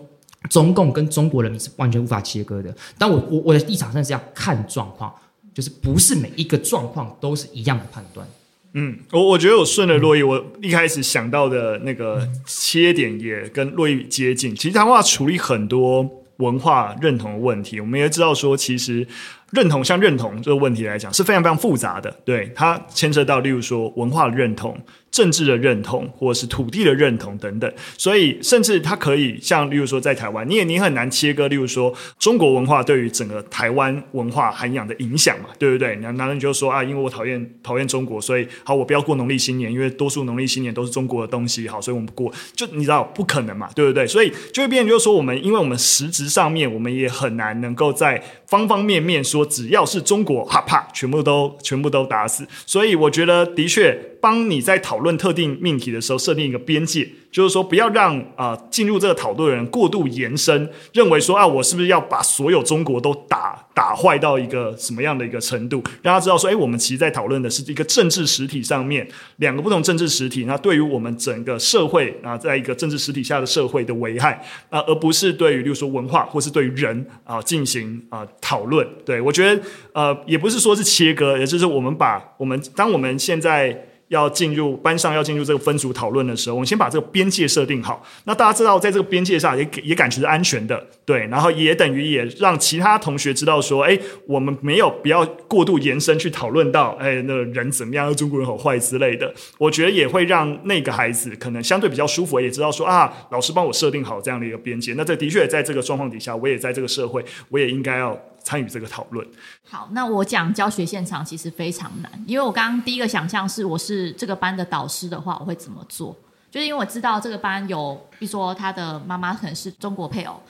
[0.49, 2.75] 中共跟中国人民是完全无法切割的。
[2.99, 5.15] 但我我我的立场上是要看状况。
[5.55, 8.27] 就是不是每一个状况都是一样的判断。
[8.75, 14.55] 嗯，我我觉得我顺着洛伊，我一开始想到的那个切点也跟洛伊接近。
[14.55, 16.09] 其实他话处理很多
[16.39, 19.07] 文化认同的问题，我们也知道说，其实
[19.53, 22.11] 认同像认同这个问题来讲是非常非常复杂的。
[22.25, 24.77] 对，它牵涉到，例如说文化的认同。
[25.15, 35.95] 政治的认同，或者是土地的认同等等，所以甚至它可以像，例如说在台湾，你也你很难切割，例如说中国文化对于整个台湾文化涵养的影响嘛，对不对？
[36.03, 44.05] 那那你就说啊，因为我讨厌讨厌中国，所以好，我不要过农历新年，因为多数农历新年都是中国的东西，好，所以我们不过，就你知道不可能嘛，对不对？
[44.05, 52.45] 所以就会变成就是说，我们因为我们实质上面，我们也很难能够在方方面面说，只要是中国，哈啪，全部都全部都打死。
[52.67, 53.97] 所以我觉得的确。
[54.25, 57.07] 帮你在讨论特定命题的时候设定一个边界。
[57.31, 65.83] 就是说，不要让啊、进入这个讨论的人过度延伸，认为说啊，我是不是要把所有中国都打打坏到一个什么样的一个程度？
[66.01, 69.07] 让他知道说，哎，我们其实在讨论的是一个政治实体上面
[69.39, 78.87] 两个不同政治实体，那对于我们整个社会啊，在一个政治实体下的社会的危害啊，而不是对于例如说文化或是对于人啊进行啊讨论。
[79.05, 79.61] 对，我觉得
[79.93, 83.89] 呃，也不是说是切割，也就是我们把我们当我们现在。
[84.09, 88.05] 要进入班上，要进入这个分组讨论的时候，我们先把这个边界设定好。
[88.25, 91.27] 那大家知道，在这个边界上也也感觉是安全的，对。
[91.27, 99.33] 然后也等于也让其他同学知道说，哎，我们没有不要过度延伸去讨论到，哎，那人怎么样，中国人好坏之类的。
[99.59, 104.95] 我觉得也会让那个孩子可能相对比较舒服，也知道说啊，老师帮我设定好这样的一个边界。
[104.95, 108.19] 那这的确在这个状况底下，我也在这个社会，我也应该要。
[108.45, 109.27] 参与这个讨论。
[109.69, 116.15] 好，那我讲教学现场其实非常难，因为我刚刚第一个想象是，我是这个班的导师的话，我会怎么做？
[116.51, 120.41] 就是因为我知道这个班有，比如说他的妈妈可能是中国配偶。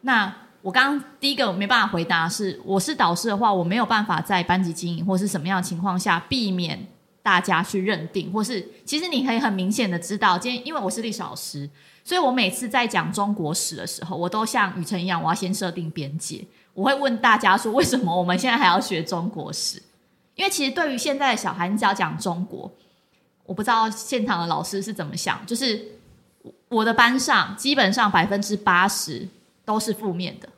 [0.00, 6.84] 那我刚刚第一个没办法回答是，我是导师的话，我没有办法在班级经营或是什么样的情况下避免
[7.22, 11.68] 大家去认定，或是其实你可以很明显的知道，今天因为我是历史老师，
[12.02, 16.44] 所以我每次在讲中国史的时候，我都像雨辰一样，我要先设定边界。
[16.74, 19.82] 我会问大家说，为什么我们现在还要学中国史？
[20.34, 22.70] 因为其实对于现在的小孩，你只要讲中国，
[23.44, 25.46] 我不知道现场的老师是怎么想。
[25.46, 25.80] 就是
[26.68, 29.28] 我的班上基本上百分之八十
[29.64, 30.48] 都是负面的，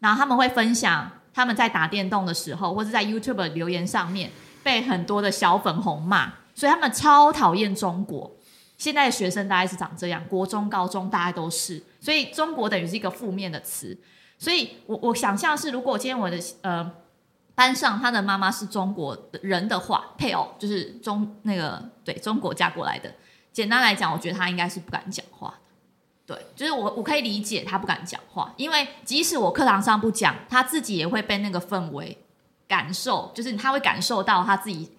[0.00, 4.30] 然后他们会分享他们在打电动的时候，或者在 YouTube 留言上面
[4.62, 8.30] 被很多的小粉红骂，所以他们超讨厌中国。
[8.76, 13.96] 现在的学生大概是长这样，国中、高中大概都是，所以中国等于是一个负面的词。
[14.38, 16.90] 所以我，我我想象是，如果今天我的呃
[17.54, 23.12] 班上他的妈妈是中国人的话，配偶就是中那个对中国嫁过来的。
[23.52, 26.34] 简单来讲，我觉得他应该是不敢讲话的。
[26.34, 32.18] 对，就是我我可以理解他不敢讲话，因为即使我课堂上不讲，他自己也会被那个氛围
[32.68, 34.90] 感受，就是他会感受到他自己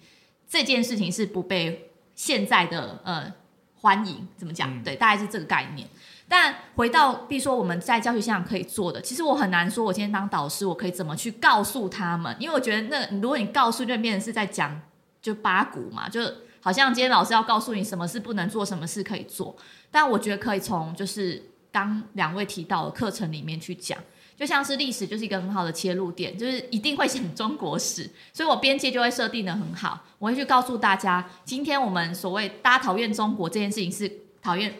[0.48, 3.32] 这件事情是不被现在的呃
[3.80, 4.74] 欢迎，怎么讲？
[4.74, 5.86] 嗯、对，大概是这个概念。
[6.28, 12.36] 但回到，比如说我们在教学现场可以做的，其实我很难说，我今天当导师，我可以怎么去告诉他们？
[12.38, 14.78] 因为我觉得那如果你告诉，就变成是在讲
[15.22, 16.20] 就八股嘛，就
[16.60, 19.56] 好像今天老师要告诉你什么事不能做，什么事可以做。
[19.90, 23.98] 但我觉得可以从就是刚两位提到的课程里面去讲。
[24.36, 34.08] 就像是历史就是一个很好的切入点，就是一定会讲中国史，所以我边界就会设定得很好，我会去告诉大家，今天我们所谓大家讨厌中国这件事情是
[34.40, 34.72] 讨厌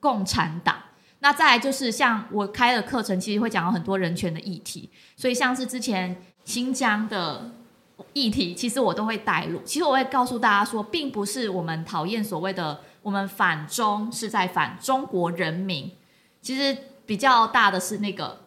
[0.00, 0.76] 共产党。
[1.22, 7.50] 那再来就是像我开的课程，其实会讲到很多人权的议题，所以像是之前新疆的
[8.12, 9.62] 议题，其实我都会带入。
[9.64, 15.90] 其实我会告诉大家说，并不是我们讨厌所谓的我们反中是在反中国人民，
[16.42, 18.42] 其实比较大的是那个。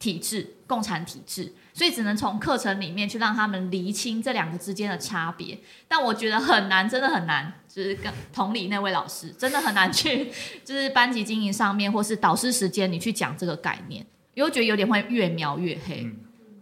[0.00, 5.58] 体制，共产体制，所以只能从课程里面去让他们厘清这两个之间的差别。
[5.88, 10.30] 但我觉得很难，真的很难，就是跟同理那位老师，真的很难去，
[10.64, 14.00] 就是班级经营上面或是导师时间，你去讲这个概念，
[14.34, 16.04] 因为我觉得有点会越描越黑。
[16.04, 16.16] 嗯、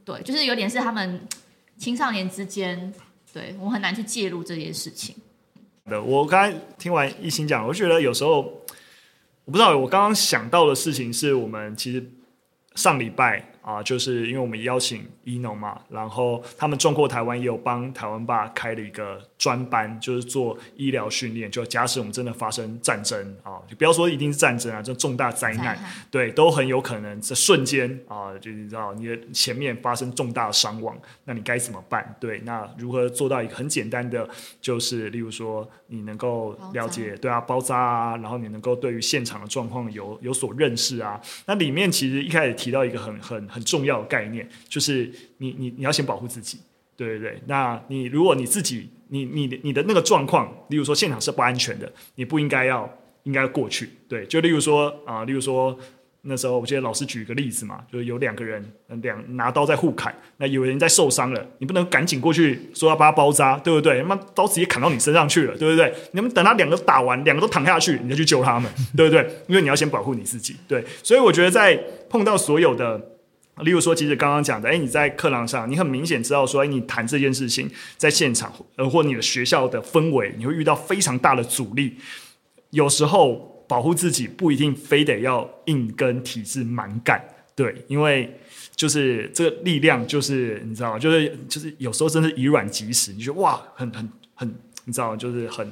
[0.07, 1.21] 对，就是有点是他们
[1.77, 2.91] 青少年之间，
[3.31, 5.15] 对我很难去介入这件事情。
[5.85, 8.41] 我刚才听完一心讲，我觉得有时候
[9.45, 12.03] 我不知道，我刚刚想到的事情是我们其实。
[12.75, 21.51] 上礼拜啊，就是因为我们邀请伊农嘛，然后他们中国台湾也有帮台湾爸开了一个专班，就是做医疗训练。
[21.51, 25.78] 就假使我们真的发生战争啊，就不要说一定是战争啊，这重大灾难，
[26.11, 32.14] 对，都很有可能这瞬间啊，就你知道你的前面发生重大伤亡，那你该怎么办？
[32.20, 34.28] 对，那如何做到一个很简单的，
[34.61, 41.20] 就是例如说你能够了解，对啊，包扎啊，然后你能够对于现场的状况有有所认识啊。
[41.47, 42.68] 那里面其实一开始提。
[42.68, 46.59] 提到一个很很很重要的概念，就是你你你要先保护自己，
[46.95, 47.43] 对对对。
[47.47, 52.89] 那你如果你自己你你的你的那个状况，例如说现场是不安全的，你不应该要
[53.25, 54.25] 应该过去，对。
[54.27, 55.79] 就例如说啊、例如说。
[56.23, 58.63] 那时候我记得老师举一个例子嘛，就是有两个人，
[59.01, 63.99] 两拿刀在互砍，那有人在受伤了，你不能赶紧过去说要把他包扎，对不对？
[64.03, 65.95] 那么刀直接砍到你身上去了，对不对？
[66.11, 69.25] 你们等他两个打完，两个都躺下去，你再去救他们，对不对？
[69.47, 70.85] 因为你要先保护你自己，对。
[71.05, 71.81] 所以我觉得在
[72.11, 73.01] 碰到所有的，
[73.63, 81.97] 例如说，其实刚刚讲的，哎，你在课堂上，你很明显知道说，哎，你谈这件事情在现场，呃，或你的学校的氛围，你会遇到非常大的阻力，
[82.71, 83.55] 有时候。
[83.69, 87.23] 保护自己不一定非得要硬跟体制蛮干，
[87.55, 88.35] 对，因为
[88.75, 90.99] 就是这个力量，就是你知道吗？
[90.99, 94.49] 就是就是有时候真的是以卵击石，你觉得哇，很很很，
[94.87, 95.17] 你知道吗？
[95.19, 95.71] 就是很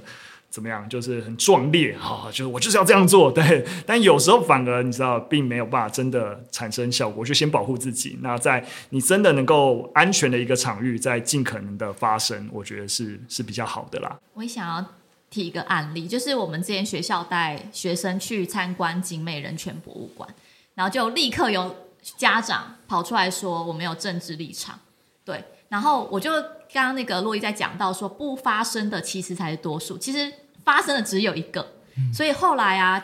[0.51, 0.89] 怎么样？
[0.89, 3.65] 就是很壮烈哈，就是我就是要这样做，对。
[3.87, 8.19] 但有时候反而你知道，并没有办法真的产生效果，就先保护自己。
[8.23, 14.19] 那在你真的能够安全的一个场域，在尽可能的发生，我觉得是是比较好的啦。
[14.35, 14.85] 我也想要。
[15.29, 20.27] 提一个案例，就是我们之前学校带学生去参观景美人权博物馆，
[20.75, 21.75] 然后就立刻有
[22.17, 24.79] 家长跑出来说我没有政治立场，
[25.25, 26.31] 对，然后我就
[26.73, 30.33] 刚刚那个洛伊在讲到说不发生的其实才是多数，其实
[30.65, 31.75] 发生的只有一个，
[32.13, 33.03] 所以后来啊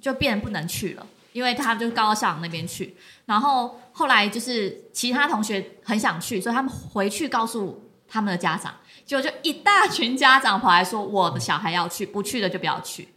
[0.00, 2.96] 就变不能去了，因为他们就告到校长那边去，
[3.26, 8.74] 然后后来就是其他同学很想去，所以他们回去告诉他们的家长。
[9.04, 13.08] 结果就一大群家长跑来说，我的小孩要去，不去的就不要去。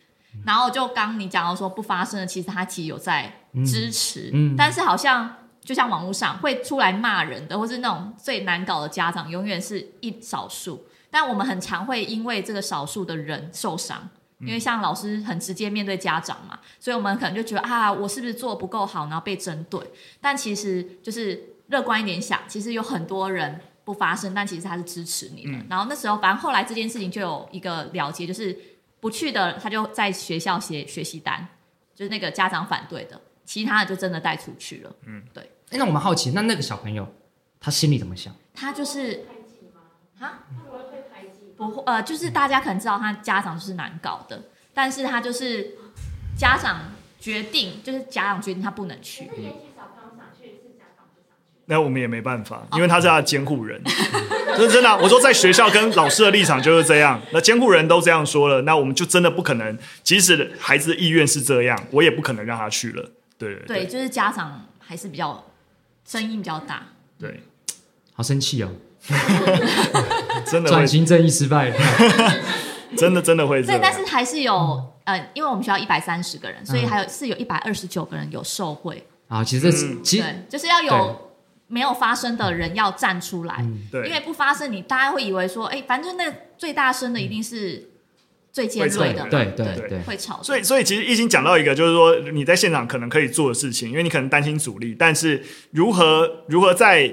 [0.43, 3.31] 然后就刚你讲到说不发生的，其实他其实有在
[3.63, 10.85] 支持，嗯嗯、但是好像就像网络上会出来骂人的，或是那种最难搞的家长，永远是一少数。
[11.09, 14.09] 但我们很常会因为这个少数的人受伤，
[14.39, 19.79] 因为像老师很直接面对家长嘛，所以我们可能就觉得啊，我是不是做的不够好，然后被针对？
[20.19, 23.59] 但其实就是乐观一点想，其实有很多人。
[23.85, 25.51] 不发声，但其实他是支持你的。
[25.51, 28.57] 嗯、然后那时候，反正后来这件事情就有一个了结，就是
[29.01, 31.45] 不去的，他就在学校写学习单，
[31.93, 34.95] 就是那个家长反对的，其他的就真的带出去了。
[35.05, 35.43] 嗯，对。
[35.69, 37.07] 哎，那我们好奇，那那个小朋友
[37.59, 38.33] 他心里怎么想？
[38.53, 39.25] 他就是
[40.19, 40.83] 他不会
[41.13, 41.53] 排挤？
[41.57, 45.75] 不会，呃，就是大家可能知道他家长就是难搞的，但是他就是
[46.37, 49.29] 家长决定，就是家长决定他不能去。
[49.37, 49.53] 嗯
[51.65, 53.81] 那我们也没办法，因为他是他的监护人，
[54.57, 54.97] 真的啊。
[54.97, 63.09] 我说在学校跟老师的立场就是这样，那监护人都这样说了，那我们就真的不可能，即使孩子的意愿是这样，我也不可能让他去了。
[63.37, 65.43] 对对，对，就是家长还是比较
[66.05, 66.83] 声音比较大。
[67.19, 67.41] 对，
[68.13, 68.69] 好生气哦，
[70.45, 71.69] 真的转型正义失败。
[71.69, 71.77] 了，
[72.97, 73.79] 真的真的会这样。
[73.79, 79.05] 对，但是还是有，呃，因为我们学校一百三十个人，所以还有是有一百二十九个人有受贿。
[79.27, 81.29] 啊，其实这是其实就是要有。
[81.65, 87.89] 没有发生的人要站出来，嗯、对，因为不发生，你大家会以为说，哎，反正那最大声的一定是
[88.53, 90.41] 最尖锐的嘛，对对对，会吵。
[90.43, 95.41] 所以所以其实一心讲到一个，就是说你在现场可能可以做的事情，因为你可能担心阻力，但是
[95.71, 97.11] 如何如何在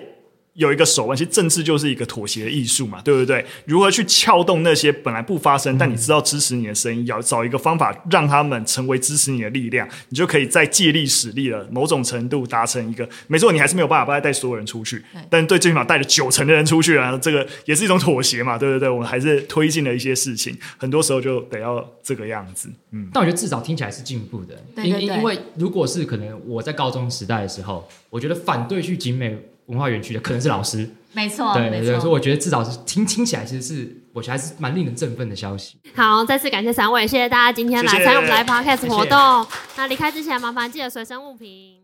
[0.54, 3.44] 有一个手腕，其实政治就是一个妥协的艺术嘛，对不对？
[3.64, 13.08] 如何去撬动那些本来不发声，但你知道支持你的声音，要找一个方法让他们成为支持你的力量，你就可以再借力使力了，某种程度达成一个。
[13.28, 18.88] 没错，你还是没有办法带带所有人出去，但对最起码带了九成的人出去啊，这个也是一种妥协嘛，对不对？
[18.88, 22.68] 我们还是推进了一些事情，很多时候就得要这个样子。
[22.90, 29.38] 嗯，但我觉得至少听起来是进步的，因因因为如果是可能我在高中时代的时候，我觉得反对去景美
[29.70, 30.88] 文化园区的可能是老师。
[31.12, 35.76] 没错，对对，没所以我觉得至少是听听起来，其实是我觉得还是蛮令人振奋的消息。
[35.92, 39.46] 好，再次感谢三位，谢谢大家今天来参与我们来 Podcast 活动。
[39.76, 41.79] 那离开之前，麻烦记得随身物品。